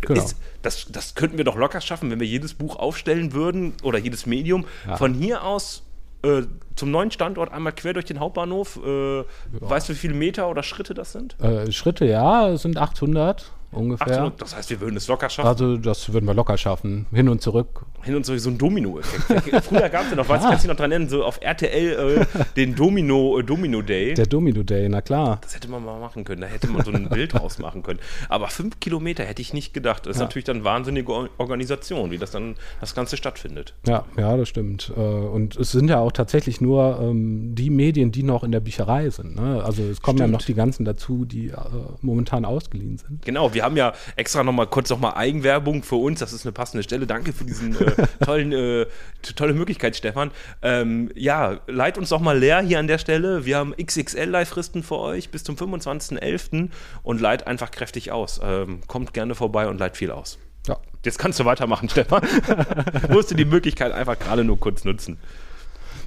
[0.00, 0.22] Genau.
[0.22, 3.98] Ist, das, das könnten wir doch locker schaffen, wenn wir jedes Buch aufstellen würden oder
[3.98, 4.64] jedes Medium.
[4.86, 4.96] Ja.
[4.96, 5.82] Von hier aus
[6.22, 6.42] äh,
[6.74, 8.78] zum neuen Standort einmal quer durch den Hauptbahnhof.
[8.84, 11.40] Äh, Weißt du, wie viele Meter oder Schritte das sind?
[11.40, 14.06] Äh, Schritte, ja, es sind 800 ungefähr.
[14.18, 15.48] 800, das heißt, wir würden es locker schaffen.
[15.48, 17.06] Also das würden wir locker schaffen.
[17.12, 17.84] Hin und zurück.
[18.06, 19.64] Hin und zurück so ein Domino-Effekt.
[19.64, 20.50] Früher gab es ja noch, was Ah.
[20.50, 24.14] kannst du noch dran nennen, so auf RTL äh, den Domino, äh, Domino Day.
[24.14, 25.38] Der Domino Day, na klar.
[25.42, 27.98] das hätte man mal machen können, da hätte man so ein Bild draus machen können.
[28.28, 30.06] Aber fünf Kilometer hätte ich nicht gedacht.
[30.06, 30.24] Das ist Ja.
[30.26, 33.74] natürlich dann wahnsinnige Or- Organisation, wie das dann das Ganze stattfindet.
[33.86, 34.92] Ja, ja, das stimmt.
[34.96, 38.60] Äh, Und es sind ja auch tatsächlich nur ähm, die Medien, die noch in der
[38.60, 39.36] Bücherei sind.
[39.36, 39.62] Ne?
[39.64, 40.32] Also es kommen ja Stimmt.
[40.40, 41.56] noch die ganzen dazu, die äh,
[42.02, 43.24] momentan ausgeliehen sind.
[43.24, 46.20] Genau, wir haben ja extra nochmal kurz nochmal Eigenwerbung für uns.
[46.20, 47.06] Das ist eine passende Stelle.
[47.06, 48.86] Danke für diesen äh, tollen, äh,
[49.34, 50.30] tolle Möglichkeit, Stefan.
[50.62, 53.44] Ähm, ja, leit uns doch mal leer hier an der Stelle.
[53.44, 56.70] Wir haben XXL-Leihfristen für euch bis zum 25.11.
[57.02, 58.40] und leit einfach kräftig aus.
[58.42, 60.38] Ähm, kommt gerne vorbei und leit viel aus.
[60.66, 60.76] Ja.
[61.04, 62.22] Jetzt kannst du weitermachen, Stefan.
[63.10, 65.18] Musst du die Möglichkeit einfach gerade nur kurz nutzen.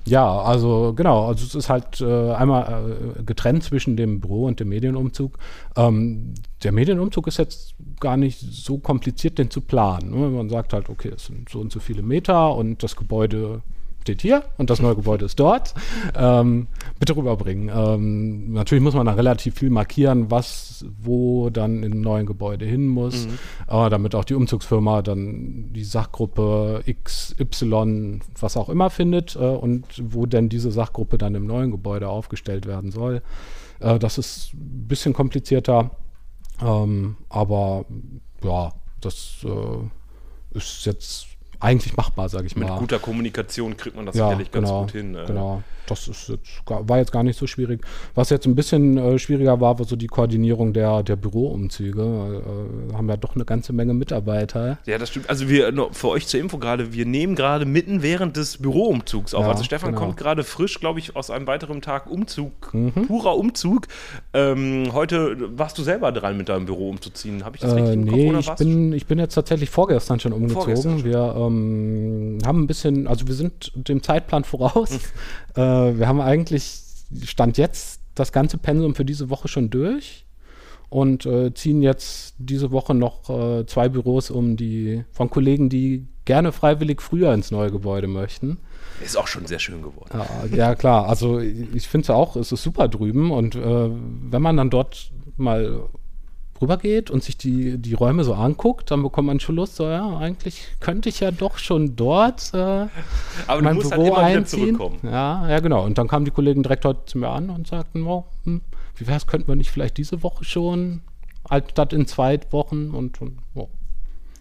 [0.05, 4.59] Ja, also genau, also es ist halt äh, einmal äh, getrennt zwischen dem Büro und
[4.59, 5.37] dem Medienumzug.
[5.75, 6.33] Ähm,
[6.63, 10.11] der Medienumzug ist jetzt gar nicht so kompliziert, den zu planen.
[10.11, 10.29] Ne?
[10.29, 13.61] Man sagt halt, okay, es sind so und so viele Meter und das Gebäude
[14.01, 15.73] steht hier und das neue Gebäude ist dort.
[16.15, 16.67] Ähm,
[16.99, 17.69] bitte rüberbringen.
[17.73, 22.87] Ähm, natürlich muss man dann relativ viel markieren, was wo dann im neuen Gebäude hin
[22.87, 23.25] muss,
[23.67, 29.39] äh, damit auch die Umzugsfirma dann die Sachgruppe X, Y, was auch immer findet äh,
[29.39, 33.21] und wo denn diese Sachgruppe dann im neuen Gebäude aufgestellt werden soll.
[33.79, 35.91] Äh, das ist ein bisschen komplizierter,
[36.61, 37.85] ähm, aber
[38.43, 41.27] ja, das äh, ist jetzt
[41.59, 42.77] eigentlich machbar, sage ich Mit mal.
[42.79, 45.15] guter Kommunikation kriegt man das ja, sicherlich genau, ganz gut hin.
[45.15, 45.25] äh.
[45.25, 47.81] Genau, das ist jetzt, war jetzt gar nicht so schwierig.
[48.15, 52.01] Was jetzt ein bisschen äh, schwieriger war, war so die Koordinierung der, der Büroumzüge.
[52.91, 54.77] Äh, haben ja doch eine ganze Menge Mitarbeiter.
[54.85, 55.29] Ja, das stimmt.
[55.29, 59.43] Also wir, für euch zur Info gerade, wir nehmen gerade mitten während des Büroumzugs auf.
[59.45, 60.01] Ja, also Stefan genau.
[60.05, 63.07] kommt gerade frisch, glaube ich, aus einem weiteren Tag Umzug, Mhm.
[63.07, 63.87] purer Umzug.
[64.33, 67.43] Ähm, heute warst du selber dran, mit deinem Büro umzuziehen.
[67.43, 69.33] Habe ich das Äh, richtig im Kopf nee, oder ich du bin, ich bin jetzt
[69.33, 70.63] tatsächlich vorgestern schon umgezogen.
[70.63, 71.05] Vorgestern schon.
[71.05, 74.91] Wir ähm, haben ein bisschen, also wir sind dem Zeitplan voraus.
[74.91, 74.99] Hm.
[75.55, 76.81] äh, wir haben eigentlich,
[77.23, 80.25] Stand jetzt, das ganze Pensum für diese Woche schon durch
[80.89, 86.07] und äh, ziehen jetzt diese Woche noch äh, zwei Büros um, die von Kollegen, die
[86.25, 88.57] gerne freiwillig früher ins neue Gebäude möchten.
[89.03, 90.21] Ist auch schon sehr schön geworden.
[90.51, 94.41] Ja, ja klar, also ich finde es auch, es ist super drüben und äh, wenn
[94.41, 95.89] man dann dort mal
[96.61, 100.17] rübergeht und sich die, die Räume so anguckt, dann bekommt man schon Lust, so ja,
[100.17, 102.89] eigentlich könnte ich ja doch schon dort äh, Aber
[103.59, 104.75] du mein musst halt Büro einziehen.
[104.77, 104.99] zurückkommen.
[105.03, 105.85] Ja, ja, genau.
[105.85, 108.61] Und dann kamen die Kollegen direkt heute zu mir an und sagten, oh, hm,
[108.95, 111.01] wie wäre es, könnten wir nicht vielleicht diese Woche schon,
[111.71, 113.69] statt in zwei Wochen und, und oh,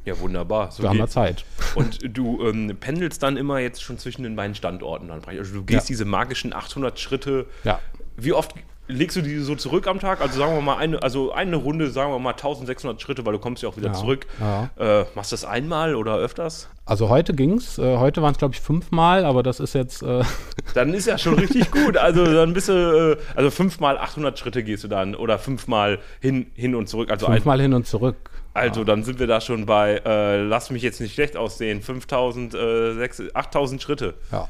[0.04, 0.70] Ja, wunderbar.
[0.72, 1.14] So wir haben ja geht's.
[1.14, 1.44] Zeit.
[1.74, 5.08] Und du ähm, pendelst dann immer jetzt schon zwischen den beiden Standorten.
[5.08, 5.22] Dann.
[5.24, 5.92] Also du gehst Ja.
[5.92, 7.46] diese magischen 800 Schritte.
[7.64, 7.78] Ja.
[8.16, 8.54] Wie oft
[8.88, 10.20] legst du die so zurück am Tag?
[10.20, 13.38] Also sagen wir mal eine, also eine Runde, sagen wir mal 1600 Schritte, weil du
[13.38, 14.26] kommst ja auch wieder Ja, zurück.
[14.40, 14.70] ja.
[14.78, 16.68] Äh, machst du das einmal oder öfters?
[16.84, 17.78] Also heute ging's.
[17.78, 20.22] Äh, heute waren es, glaube ich, fünfmal, aber das ist jetzt äh,
[20.74, 21.96] Dann ist ja schon richtig gut.
[21.96, 26.50] Also dann bist du, äh, also fünfmal 800 Schritte gehst du dann oder fünfmal hin,
[26.54, 27.10] hin und zurück.
[27.10, 28.16] Also, ein, fünfmal hin und zurück.
[28.54, 32.54] also dann sind wir da schon bei, äh, lass mich jetzt nicht schlecht aussehen, 5000,
[32.54, 34.14] äh, 6, 8000 Schritte.
[34.32, 34.48] Ja.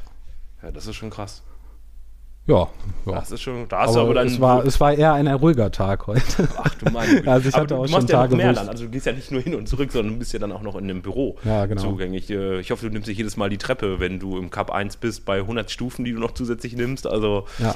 [0.63, 1.43] Ja, das ist schon krass.
[2.49, 2.67] Ja,
[3.05, 3.13] ja.
[3.13, 4.27] Das ist schon, da hast du aber aber dann.
[4.27, 6.49] es, war, es war eher ein ruhiger Tag heute.
[6.57, 7.31] ach du meine Güte.
[7.31, 8.69] Also ich aber hatte du, auch du schon machst ja Tage, mehr dann.
[8.71, 10.63] Also du gehst ja nicht nur hin und zurück, sondern du bist ja dann auch
[10.63, 11.81] noch in einem Büro Ja, genau.
[11.83, 12.31] zugänglich.
[12.31, 14.97] Äh, Ich hoffe, du nimmst nicht jedes Mal die Treppe, wenn du im Cup 1
[14.97, 17.07] bist, bei 100 Stufen, die du noch zusätzlich nimmst.
[17.07, 17.75] Also Ja,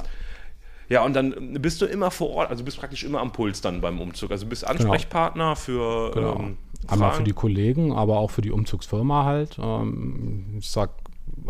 [0.88, 3.82] Ja, und dann bist du immer vor Ort, also bist praktisch immer am Puls dann
[3.82, 4.30] beim Umzug.
[4.30, 6.36] Also bist Ansprechpartner für genau.
[6.36, 6.56] ähm,
[6.88, 9.58] Einmal für die Kollegen, aber auch für die Umzugsfirma halt.
[9.62, 10.90] Ähm, ich sag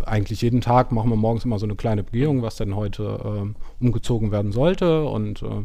[0.04, 3.56] eigentlich jeden Tag machen wir morgens immer so eine kleine Begehung, was denn heute ähm,
[3.80, 5.64] umgezogen werden sollte und äh,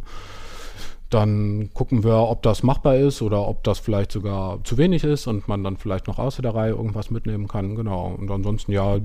[1.09, 5.27] dann gucken wir, ob das machbar ist oder ob das vielleicht sogar zu wenig ist
[5.27, 7.75] und man dann vielleicht noch außer der Reihe irgendwas mitnehmen kann.
[7.75, 8.13] Genau.
[8.17, 8.97] Und ansonsten ja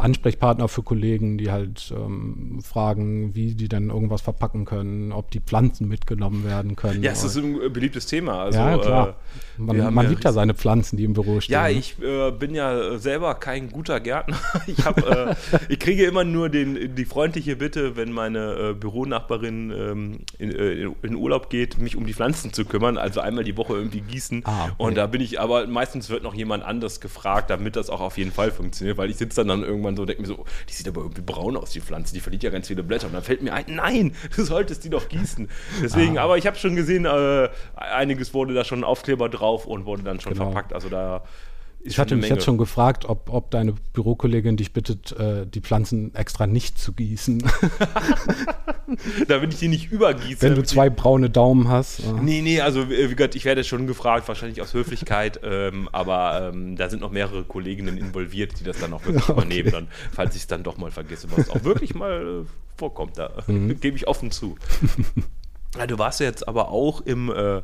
[0.00, 5.40] Ansprechpartner für Kollegen, die halt ähm, fragen, wie die denn irgendwas verpacken können, ob die
[5.40, 7.02] Pflanzen mitgenommen werden können.
[7.02, 8.44] Ja, es ist ein äh, beliebtes Thema.
[8.44, 9.08] Also, ja, klar.
[9.08, 11.52] Äh, man man ja liebt ja seine Pflanzen, die im Büro stehen.
[11.52, 11.72] Ja, ne?
[11.72, 14.36] ich äh, bin ja selber kein guter Gärtner.
[14.66, 15.34] Ich, hab, äh,
[15.68, 20.90] ich kriege immer nur den, die freundliche Bitte, wenn meine äh, Büronachbarin ähm, in, äh,
[21.02, 22.98] in Urlaub geht, mich um die Pflanzen zu kümmern.
[22.98, 24.42] Also einmal die Woche irgendwie gießen.
[24.44, 24.74] Ah, okay.
[24.78, 28.18] Und da bin ich, aber meistens wird noch jemand anders gefragt, damit das auch auf
[28.18, 30.72] jeden Fall funktioniert, weil ich sitze dann, dann irgendwann so und denke mir so, die
[30.72, 33.06] sieht aber irgendwie braun aus, die Pflanze, die verliert ja ganz viele Blätter.
[33.06, 35.48] Und dann fällt mir ein, nein, du solltest die doch gießen.
[35.82, 36.22] Deswegen, Ah.
[36.24, 40.20] aber ich habe schon gesehen, äh, einiges wurde da schon Aufkleber drauf und wurde dann
[40.20, 40.46] schon Genau.
[40.46, 40.72] verpackt.
[40.72, 41.22] Also da
[41.82, 46.14] Ich hatte mich jetzt schon gefragt, ob, ob deine Bürokollegin dich bittet, äh, die Pflanzen
[46.14, 47.42] extra nicht zu gießen,
[49.28, 50.42] damit ich die nicht übergieße.
[50.42, 52.00] wenn du zwei braune Daumen hast.
[52.00, 55.40] Die, Äh, nee, nee, also äh, wie gesagt, ich werde schon gefragt, wahrscheinlich aus Höflichkeit,
[55.44, 59.32] ähm, aber ähm, da sind noch mehrere Kolleginnen involviert, die das dann auch wirklich Okay.
[59.32, 63.16] übernehmen, dann, falls ich es dann doch mal vergesse, was auch wirklich mal äh, vorkommt.
[63.18, 63.80] Da Mhm.
[63.80, 64.56] gebe ich offen zu.
[65.78, 67.30] ja, du warst ja jetzt aber auch im.
[67.30, 67.62] Äh,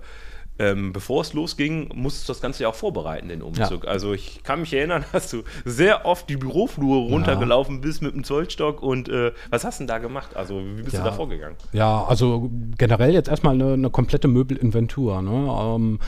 [0.58, 3.86] ähm, bevor es losging, musstest du das Ganze ja auch vorbereiten, den Umzug.
[3.86, 8.24] Also ich kann mich erinnern, dass du sehr oft die Büroflure runtergelaufen bist mit dem
[8.24, 10.34] Zollstock und äh, was hast du denn da gemacht?
[10.36, 11.00] Also wie bist Ja.
[11.02, 11.56] du da vorgegangen?
[11.72, 15.20] ja, also generell jetzt erstmal eine, eine komplette Möbelinventur.
[15.22, 15.74] Ne?
[15.76, 15.98] Ähm,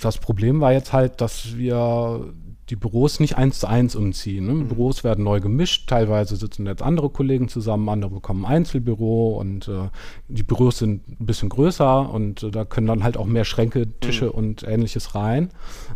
[0.00, 2.32] das Problem war jetzt halt, dass wir
[2.68, 4.46] die Büros nicht eins zu eins umziehen.
[4.46, 4.64] Ne?
[4.64, 9.68] Büros werden neu gemischt, teilweise sitzen jetzt andere Kollegen zusammen, andere bekommen ein Einzelbüro und
[9.68, 9.88] äh,
[10.28, 13.86] die Büros sind ein bisschen größer und äh, da können dann halt auch mehr Schränke,
[14.00, 15.50] Tische und ähnliches rein.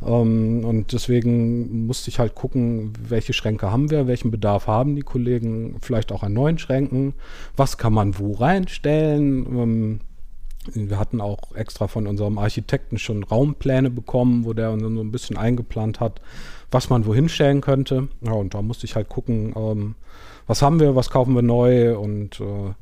[0.07, 5.03] Ähm, und deswegen musste ich halt gucken, welche Schränke haben wir, welchen Bedarf haben die
[5.03, 7.15] Kollegen, vielleicht auch an neuen Schränken,
[7.57, 9.47] was kann man wo reinstellen.
[9.47, 10.01] Ähm,
[10.73, 15.11] wir hatten auch extra von unserem Architekten schon Raumpläne bekommen, wo der uns so ein
[15.11, 16.21] bisschen eingeplant hat,
[16.71, 18.09] was man wohin stellen könnte.
[18.21, 19.95] Ja, und da musste ich halt gucken, ähm,
[20.47, 22.75] was haben wir, was kaufen wir neu und äh,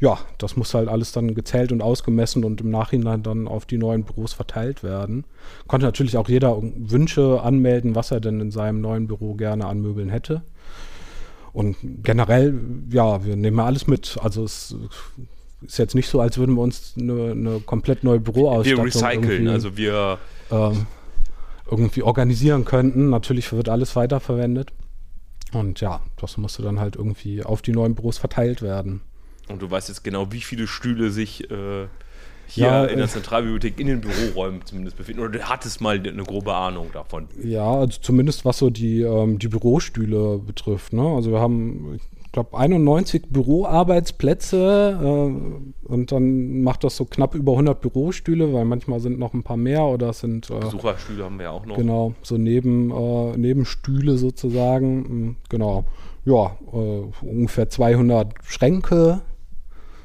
[0.00, 3.78] ja, das muss halt alles dann gezählt und ausgemessen und im Nachhinein dann auf die
[3.78, 5.24] neuen Büros verteilt werden.
[5.66, 9.80] Konnte natürlich auch jeder Wünsche anmelden, was er denn in seinem neuen Büro gerne an
[9.80, 10.42] Möbeln hätte.
[11.52, 12.54] Und generell,
[12.90, 14.16] ja, wir nehmen ja alles mit.
[14.22, 14.76] Also es
[15.62, 19.22] ist jetzt nicht so, als würden wir uns eine, eine komplett neue Wir Büroausstattung recyceln,
[19.24, 20.18] irgendwie, also wir
[20.52, 20.86] ähm,
[21.70, 23.10] irgendwie organisieren könnten.
[23.10, 24.72] Natürlich wird alles weiterverwendet.
[25.52, 29.00] Und ja, das musste dann halt irgendwie auf die neuen Büros verteilt werden.
[29.48, 31.86] Und du weißt jetzt genau, wie viele Stühle sich äh,
[32.46, 35.22] hier Ja, in der Zentralbibliothek in den Büroräumen zumindest befinden.
[35.22, 37.28] Oder du hattest mal eine grobe Ahnung davon.
[37.42, 40.92] Ja, also zumindest was so die, ähm, die Bürostühle betrifft.
[40.92, 41.02] Ne?
[41.02, 41.98] Also wir haben,
[42.32, 49.00] glaube, 91 Büroarbeitsplätze äh, und dann macht das so knapp über 100 Bürostühle, weil manchmal
[49.00, 51.76] sind noch ein paar mehr oder es sind äh, Besucherstühle haben wir ja auch noch.
[51.76, 54.98] genau so neben, äh, Nebenstühle sozusagen.
[54.98, 55.84] Mm, Genau.
[56.24, 59.22] Ja, äh, ungefähr 200 Schränke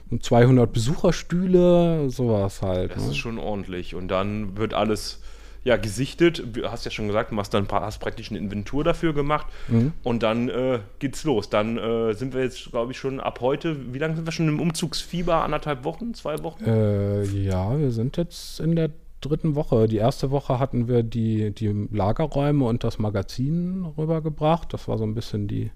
[0.10, 2.92] und 200 Besucherstühle, sowas halt.
[2.96, 3.12] Das ne?
[3.12, 3.96] ist schon ordentlich.
[3.96, 5.23] Und dann wird alles
[5.64, 6.44] ja, gesichtet.
[6.54, 9.48] Du hast ja schon gesagt, du machst dann, hast praktisch eine Inventur dafür gemacht.
[9.68, 9.94] Mhm.
[10.04, 11.50] Und dann äh, geht's los.
[11.50, 14.48] Dann äh, sind wir jetzt, glaube ich, schon ab heute, wie lange sind wir schon
[14.48, 15.44] im Umzugsfieber?
[15.44, 16.14] Anderthalb Wochen?
[16.14, 16.66] Zwei Wochen?
[16.66, 18.90] Äh, ja, wir sind jetzt in der
[19.22, 19.88] dritten Woche.
[19.88, 24.74] Die erste Woche hatten wir die, die Lagerräume und das Magazin rübergebracht.
[24.74, 25.72] Das war so ein bisschen die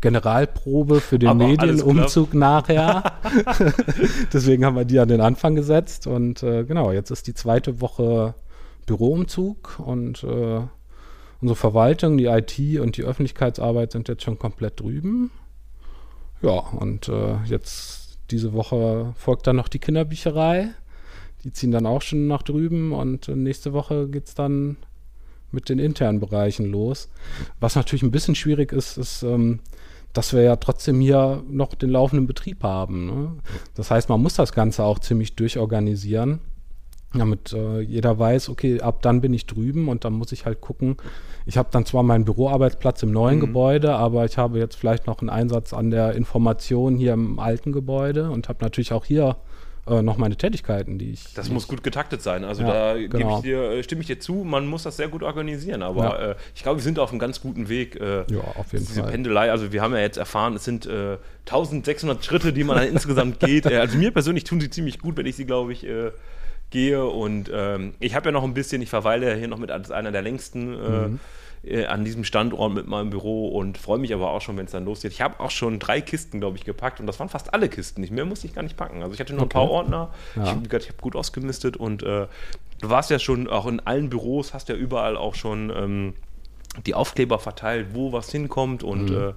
[0.00, 3.14] Generalprobe für den Aber Medienumzug nachher.
[4.32, 6.06] Deswegen haben wir die an den Anfang gesetzt.
[6.06, 8.34] Und äh, genau, jetzt ist die zweite Woche
[8.88, 10.60] Büroumzug und äh,
[11.40, 15.30] unsere Verwaltung, die IT und die Öffentlichkeitsarbeit sind jetzt schon komplett drüben.
[16.42, 20.70] Ja, und äh, jetzt diese Woche folgt dann noch die Kinderbücherei.
[21.44, 24.76] Die ziehen dann auch schon nach drüben und äh, nächste Woche geht es dann
[25.50, 27.08] mit den internen Bereichen los.
[27.60, 29.60] Was natürlich ein bisschen schwierig ist, ist, ähm,
[30.12, 33.06] dass wir ja trotzdem hier noch den laufenden Betrieb haben.
[33.06, 33.36] Ne?
[33.74, 36.40] Das heißt, man muss das Ganze auch ziemlich durchorganisieren.
[37.14, 40.60] Damit äh, jeder weiß, okay, ab dann bin ich drüben und dann muss ich halt
[40.60, 40.96] gucken.
[41.46, 43.40] Ich habe dann zwar meinen Büroarbeitsplatz im neuen Mhm.
[43.40, 47.72] Gebäude, aber ich habe jetzt vielleicht noch einen Einsatz an der Information hier im alten
[47.72, 49.36] Gebäude und habe natürlich auch hier
[49.86, 51.32] äh, noch meine Tätigkeiten, die ich.
[51.32, 52.44] Das muss gut getaktet sein.
[52.44, 53.36] Also Ja, da genau.
[53.38, 55.82] ich dir, äh, stimme ich dir zu, man muss das sehr gut organisieren.
[55.82, 56.16] Aber Ja.
[56.32, 57.96] äh, ich glaube, wir sind auf einem ganz guten Weg.
[57.98, 59.12] Äh, Ja, auf jeden diese Fall.
[59.12, 62.88] Pendelei, also wir haben ja jetzt erfahren, es sind äh, 1600 Schritte, die man dann
[62.88, 63.64] insgesamt geht.
[63.70, 66.10] Äh, also mir persönlich tun sie ziemlich gut, wenn ich sie, glaube ich, äh,
[66.70, 67.04] gehe.
[67.04, 69.90] Und ähm, ich habe ja noch ein bisschen, ich verweile ja hier noch mit als
[69.90, 71.20] einer der längsten äh, Mhm.
[71.64, 74.70] äh, an diesem Standort mit meinem Büro und freue mich aber auch schon, wenn es
[74.72, 75.12] dann losgeht.
[75.12, 78.06] Ich habe auch schon drei Kisten, glaube ich, gepackt und das waren fast alle Kisten.
[78.14, 79.02] Mehr musste ich gar nicht packen.
[79.02, 79.54] Also ich hatte nur ein Okay.
[79.54, 80.10] paar Ordner.
[80.36, 80.42] Ja.
[80.62, 82.26] Ich, ich habe gut ausgemistet und äh,
[82.80, 86.14] du warst ja schon auch in allen Büros, hast ja überall auch schon ähm,
[86.86, 89.16] die Aufkleber verteilt, wo was hinkommt und Mhm.
[89.16, 89.32] äh,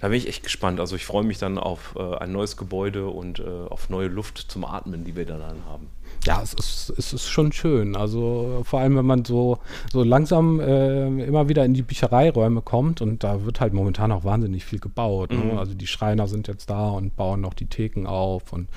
[0.00, 0.80] da bin ich echt gespannt.
[0.80, 4.38] Also ich freue mich dann auf äh, ein neues Gebäude und äh, auf neue Luft
[4.38, 5.88] zum Atmen, die wir dann haben.
[6.26, 7.96] Ja, es ist, es ist schon schön.
[7.96, 9.58] Also vor allem, wenn man so,
[9.92, 14.24] so langsam äh, immer wieder in die Büchereiräume kommt und da wird halt momentan auch
[14.24, 15.32] wahnsinnig viel gebaut.
[15.32, 15.48] Mhm.
[15.52, 15.58] Ne?
[15.58, 18.68] Also die Schreiner sind jetzt da und bauen noch die Theken auf und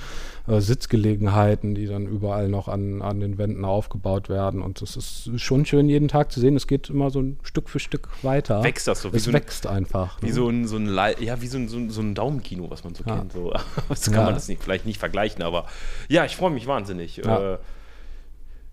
[0.48, 4.62] äh, Sitzgelegenheiten, die dann überall noch an, an den Wänden aufgebaut werden.
[4.62, 6.56] Und es ist schon schön, jeden Tag zu sehen.
[6.56, 8.64] Es geht immer so ein Stück für Stück weiter.
[8.64, 10.22] Wächst das so, wie Es so ein- wächst einfach.
[10.22, 10.34] Wie ne?
[10.34, 12.84] so ein, so ein, Lei- ja, wie so ein, so ein, so ein Daumenkino, was
[12.84, 13.18] man so Ja.
[13.18, 13.34] kennt.
[13.34, 13.54] So.
[13.90, 14.24] Das kann Ja.
[14.26, 15.66] man das nicht, vielleicht nicht vergleichen, aber
[16.10, 17.18] ja, ich freue mich wahnsinnig.
[17.18, 17.54] Ja.
[17.54, 17.58] Äh,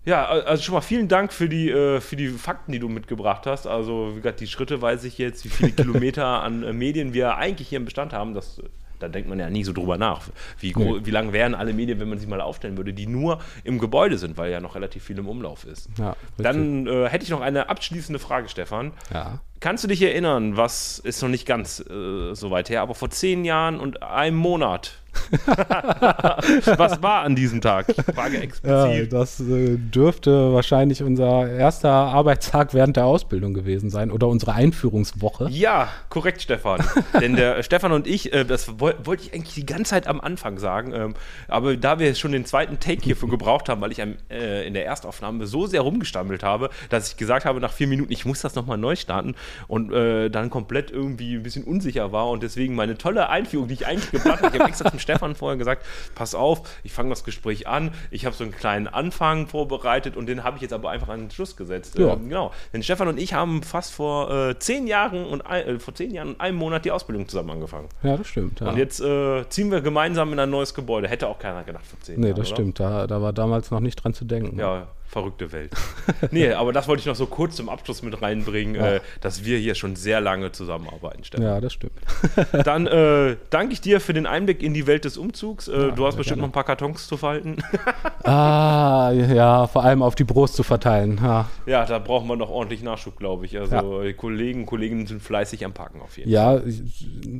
[0.05, 3.47] ja, also schon mal vielen Dank für die, äh, für die Fakten, die du mitgebracht
[3.47, 3.65] hast.
[3.65, 7.37] Also, wie gesagt, die Schritte weiß ich jetzt, wie viele Kilometer an äh, Medien wir
[7.37, 8.35] eigentlich hier im Bestand haben.
[8.35, 8.61] Das,
[8.99, 10.21] da denkt man ja nie so drüber nach.
[10.59, 13.39] Wie, gro- wie lang wären alle Medien, wenn man sie mal aufstellen würde, die nur
[13.63, 15.89] im Gebäude sind, weil ja noch relativ viel im Umlauf ist.
[15.97, 16.15] Ja.
[16.37, 18.91] Dann äh, hätte ich noch eine abschließende Frage, Stefan.
[19.11, 19.39] Ja.
[19.65, 23.09] Kannst du dich erinnern, was ist noch nicht ganz äh, so weit her, aber vor
[23.09, 24.99] zehn Jahren und einem Monat?
[25.45, 27.87] was war an diesem Tag?
[27.89, 29.13] Ich frage Ja, explizit.
[29.13, 35.47] das äh, dürfte wahrscheinlich unser erster Arbeitstag während der Ausbildung gewesen sein oder unsere Einführungswoche.
[35.49, 36.83] Ja, korrekt, Stefan.
[37.21, 40.19] Denn der Stefan und ich, äh, das woll- wollte ich eigentlich die ganze Zeit am
[40.19, 41.13] Anfang sagen, ähm,
[41.47, 44.85] aber da wir schon den zweiten Take hierfür gebraucht haben, weil ich äh, in der
[44.85, 48.55] Erstaufnahme so sehr rumgestammelt habe, dass ich gesagt habe nach vier Minuten, ich muss das
[48.55, 49.35] nochmal neu starten
[49.67, 53.75] und äh, dann komplett irgendwie ein bisschen unsicher war und deswegen meine tolle Einführung, die
[53.75, 55.85] ich eigentlich geplant habe, ich habe extra zum Stefan vorher gesagt,
[56.15, 60.27] pass auf, ich fange das Gespräch an, ich habe so einen kleinen Anfang vorbereitet und
[60.27, 61.97] den habe ich jetzt aber einfach an den Schluss gesetzt.
[61.97, 62.13] Ja.
[62.13, 65.79] Ähm, genau, denn Stefan und ich haben fast vor äh, zehn Jahren und ein, äh,
[65.79, 67.89] vor zehn Jahren und einem Monat die Ausbildung zusammen angefangen.
[68.03, 68.59] Ja, das stimmt.
[68.59, 68.69] Ja.
[68.69, 71.07] Und jetzt äh, ziehen wir gemeinsam in ein neues Gebäude.
[71.07, 72.37] Hätte auch keiner gedacht vor zehn nee, Jahren.
[72.37, 72.55] das oder?
[72.55, 72.79] stimmt.
[72.79, 74.59] Da, da war damals noch nicht dran zu denken.
[74.59, 75.71] Ja, verrückte Welt.
[76.31, 79.57] nee, aber das wollte ich noch so kurz zum Abschluss mit reinbringen, äh, dass wir
[79.57, 81.45] hier schon sehr lange zusammenarbeiten, Stefan.
[81.45, 81.93] Ja, das stimmt.
[82.65, 85.69] Dann äh, danke ich dir für den Einblick in die Welt des Umzugs.
[85.69, 86.41] Äh, du hast bestimmt gerne.
[86.41, 87.63] noch ein paar Kartons zu falten.
[88.25, 91.17] ah, ja, vor allem auf die Brust zu verteilen.
[91.23, 93.57] Ja, ja, da brauchen wir noch ordentlich Nachschub, glaube ich.
[93.57, 96.61] Also die Kollegen und Kolleginnen sind fleißig am Packen auf jeden Fall.
[96.65, 96.73] ja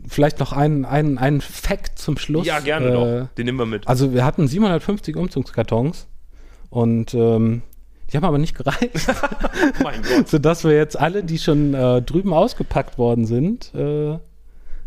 [0.07, 2.47] vielleicht noch ein, ein, ein Fact zum Schluss.
[2.47, 3.27] Ja, gerne Äh, doch.
[3.35, 3.85] Den nehmen wir mit.
[3.85, 6.07] Also wir hatten 750 Umzugskartons
[6.69, 7.61] und ähm,
[8.11, 8.91] die haben aber nicht gereicht,
[9.83, 10.27] mein Gott.
[10.27, 14.17] sodass wir jetzt alle, die schon äh, drüben ausgepackt worden sind, äh,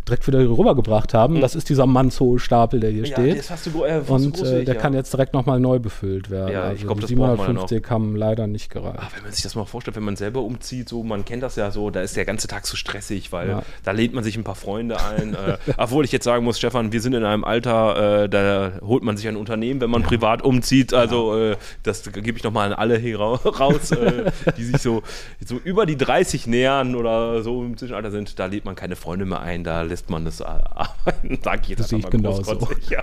[0.09, 1.41] direkt wieder rübergebracht haben.
[1.41, 3.39] Das ist dieser Mannshohe-Stapel, der hier Ja, steht.
[3.39, 4.81] das hast du, äh, Und äh, ich, der ja.
[4.81, 6.53] kann jetzt direkt nochmal neu befüllt werden.
[6.53, 8.99] Ja, ich also glaub, die das braucht man dann 750 haben leider nicht gereicht.
[8.99, 11.57] Ah, wenn man sich das mal vorstellt, wenn man selber umzieht, so, man kennt das
[11.57, 13.63] ja so, da ist der ganze Tag so stressig, weil Ja.
[13.85, 15.35] da lädt man sich ein paar Freunde ein.
[15.35, 19.03] äh, obwohl ich jetzt sagen muss, Stefan, wir sind in einem Alter, äh, da holt
[19.03, 20.95] man sich ein Unternehmen, wenn man privat umzieht.
[20.95, 25.03] Also äh, das gebe ich nochmal an alle hier rau- raus, äh, die sich so,
[25.45, 28.39] so über die 30 nähern oder so im Zwischenalter sind.
[28.39, 31.39] Da lädt man keine Freunde mehr ein, da lässt man das äh, arbeiten.
[31.45, 32.69] Sag ich jetzt Das einfach mal genauso.
[32.91, 33.03] Ja.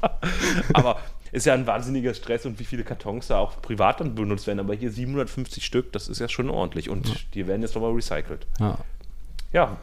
[0.74, 0.98] Aber
[1.32, 4.60] ist ja ein wahnsinniger Stress und wie viele Kartons da auch privat dann benutzt werden.
[4.60, 6.88] Aber hier 750 Stück, das ist ja schon ordentlich.
[6.88, 8.46] Und die werden jetzt nochmal recycelt.
[8.60, 8.78] Ja.
[9.52, 9.76] Ja,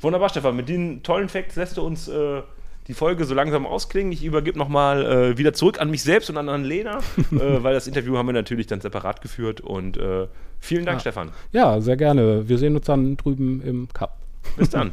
[0.00, 0.56] wunderbar, Stefan.
[0.56, 2.42] Mit den tollen Facts lässt du uns äh,
[2.88, 4.12] die Folge so langsam ausklingen.
[4.12, 6.98] Ich übergebe nochmal äh, wieder zurück an mich selbst und an, an Lena,
[7.32, 9.60] äh, weil das Interview haben wir natürlich dann separat geführt.
[9.62, 10.26] Und äh,
[10.60, 11.00] vielen Dank, Ja.
[11.00, 11.30] Stefan.
[11.52, 12.46] ja, sehr gerne.
[12.48, 14.18] Wir sehen uns dann drüben im Cup.
[14.56, 14.92] Bis dann.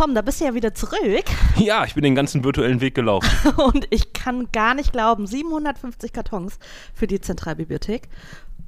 [0.00, 1.24] Tom, da bist du ja wieder zurück
[1.58, 3.28] ja, ich bin den ganzen virtuellen Weg gelaufen.
[3.58, 6.58] und ich kann gar nicht glauben, 750 Kartons
[6.94, 8.08] für die Zentralbibliothek.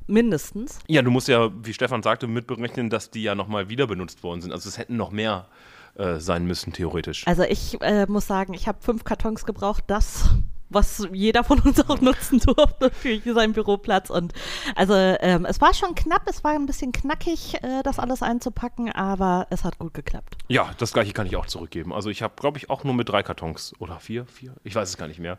[0.06, 0.80] Mindestens.
[0.88, 4.42] Ja, du musst ja, wie Stefan sagte, mitberechnen, dass die ja nochmal wieder benutzt worden
[4.42, 4.52] sind.
[4.52, 5.46] Also es hätten noch mehr
[5.94, 7.26] äh, sein müssen, theoretisch.
[7.26, 9.84] Also ich äh, muss sagen, ich habe fünf Kartons gebraucht.
[9.86, 10.34] Das
[10.74, 14.10] was jeder von uns auch nutzen durfte für seinen Büroplatz.
[14.10, 14.32] Und
[14.74, 18.90] also ähm, es war schon knapp, es war ein bisschen knackig, äh, das alles einzupacken,
[18.90, 20.36] aber es hat gut geklappt.
[20.48, 21.92] Ja, das gleiche kann ich auch zurückgeben.
[21.92, 24.88] Also ich habe, glaube ich, auch nur mit drei Kartons oder vier, vier, ich weiß
[24.88, 25.38] es gar nicht mehr.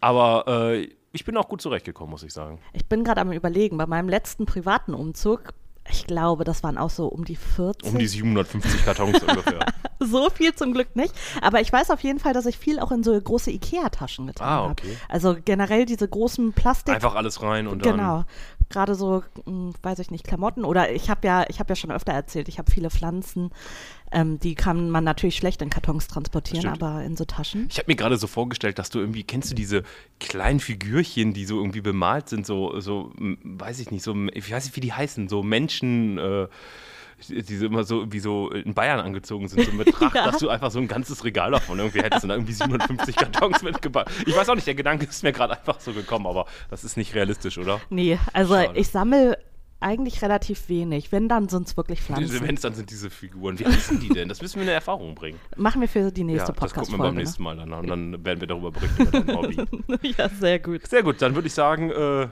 [0.00, 2.58] Aber äh, ich bin auch gut zurechtgekommen, muss ich sagen.
[2.72, 5.54] Ich bin gerade am überlegen, bei meinem letzten privaten Umzug
[5.90, 7.92] ich glaube, das waren auch so um die 40.
[7.92, 9.66] Um die 750 Kartons ungefähr.
[10.00, 11.14] So viel zum Glück nicht.
[11.42, 14.46] Aber ich weiß auf jeden Fall, dass ich viel auch in so große Ikea-Taschen getan
[14.46, 14.68] habe.
[14.68, 14.96] Ah, okay.
[15.02, 15.12] Hab.
[15.12, 16.94] Also generell diese großen Plastik.
[16.94, 17.96] Einfach alles rein und genau.
[17.96, 18.06] dann.
[18.06, 18.24] Genau.
[18.70, 20.64] Gerade so, hm, weiß ich nicht, Klamotten.
[20.64, 23.50] Oder ich habe ja, ich habe ja schon öfter erzählt, ich habe viele Pflanzen.
[24.14, 26.82] Ähm, die kann man natürlich schlecht in Kartons transportieren, Stimmt.
[26.82, 27.66] aber in so Taschen.
[27.70, 29.82] Ich habe mir gerade so vorgestellt, dass du irgendwie, kennst du diese
[30.20, 34.64] kleinen Figürchen, die so irgendwie bemalt sind, so, so weiß ich nicht, so, ich weiß
[34.66, 36.46] nicht, wie die heißen, so Menschen, äh,
[37.28, 40.26] die so immer so wie so in Bayern angezogen sind, so mit Tracht, Ja.
[40.26, 43.62] dass du einfach so ein ganzes Regal davon irgendwie hättest und da irgendwie 750 Kartons
[43.62, 44.10] mitgebracht.
[44.26, 46.96] Ich weiß auch nicht, der Gedanke ist mir gerade einfach so gekommen, aber das ist
[46.96, 47.80] nicht realistisch, oder?
[47.88, 48.78] Nee, also Schade.
[48.78, 49.38] ich sammle
[49.80, 51.12] eigentlich relativ wenig.
[51.12, 52.36] Wenn, dann sind es wirklich Pflanzen.
[52.36, 53.58] Events, dann sind diese Figuren.
[53.58, 54.28] Wie heißen die denn?
[54.28, 55.38] Das müssen wir in Erfahrung bringen.
[55.56, 57.02] Machen wir für die nächste ja, das gucken wir Podcast-Folge.
[57.02, 57.20] beim ne?
[57.20, 59.56] nächsten Mal dann an und dann werden wir darüber berichten über dein Hobby.
[60.16, 60.86] Ja, sehr gut.
[60.86, 62.28] Sehr gut, dann würde ich sagen, äh,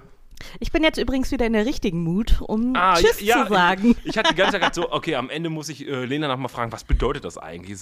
[0.61, 3.97] Ich bin jetzt übrigens wieder in der richtigen Mut, um Ah, Tschüss ja, zu sagen.
[4.03, 6.49] Ich, ich hatte die ganze Zeit so, okay, am Ende muss ich äh, Lena nochmal
[6.49, 7.79] fragen, was bedeutet das eigentlich,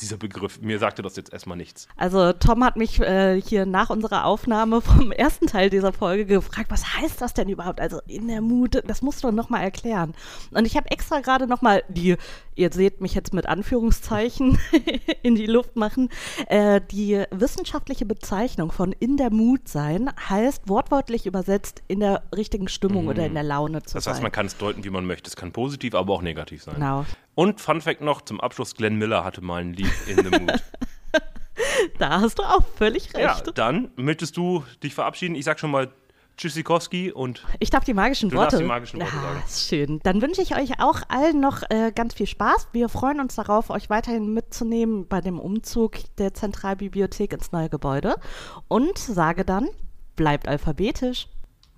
[0.00, 0.60] dieser Begriff?
[0.60, 1.88] Mir sagte das jetzt erstmal nichts.
[1.96, 6.70] Also Tom hat mich äh, hier nach unserer Aufnahme vom ersten Teil dieser Folge gefragt,
[6.70, 7.80] was heißt das denn überhaupt?
[7.80, 10.14] Also in der Mut, das musst du noch mal erklären.
[10.50, 12.16] Und ich habe extra gerade noch mal die,
[12.54, 14.58] ihr seht mich jetzt mit Anführungszeichen
[15.22, 16.10] in die Luft machen,
[16.48, 22.68] äh, die wissenschaftliche Bezeichnung von in der Mut sein heißt wortwörtlich übersetzt in der richtigen
[22.68, 23.94] Stimmung oder in der Laune zu Mhm.
[23.94, 24.14] Das sein.
[24.14, 25.28] heißt, man kann es deuten, wie man möchte.
[25.28, 26.74] Es kann positiv, aber auch negativ sein.
[26.74, 27.04] Genau.
[27.34, 30.62] Und Fun Fact noch, zum Abschluss, Glenn Miller hatte mal ein Lied in the Mood.
[31.98, 33.56] Da hast du auch völlig ja, recht.
[33.56, 35.34] dann möchtest du dich verabschieden.
[35.34, 35.92] Ich sag schon mal
[36.36, 38.52] Tschüssikowski und Ich darf die magischen Du Worte.
[38.56, 40.00] darfst die magischen Worte ah, schön.
[40.02, 42.68] Dann wünsche ich euch auch allen noch äh, ganz viel Spaß.
[42.72, 48.16] Wir freuen uns darauf, euch weiterhin mitzunehmen bei dem Umzug der Zentralbibliothek ins neue Gebäude.
[48.66, 49.68] Und sage dann,
[50.16, 51.28] bleibt alphabetisch.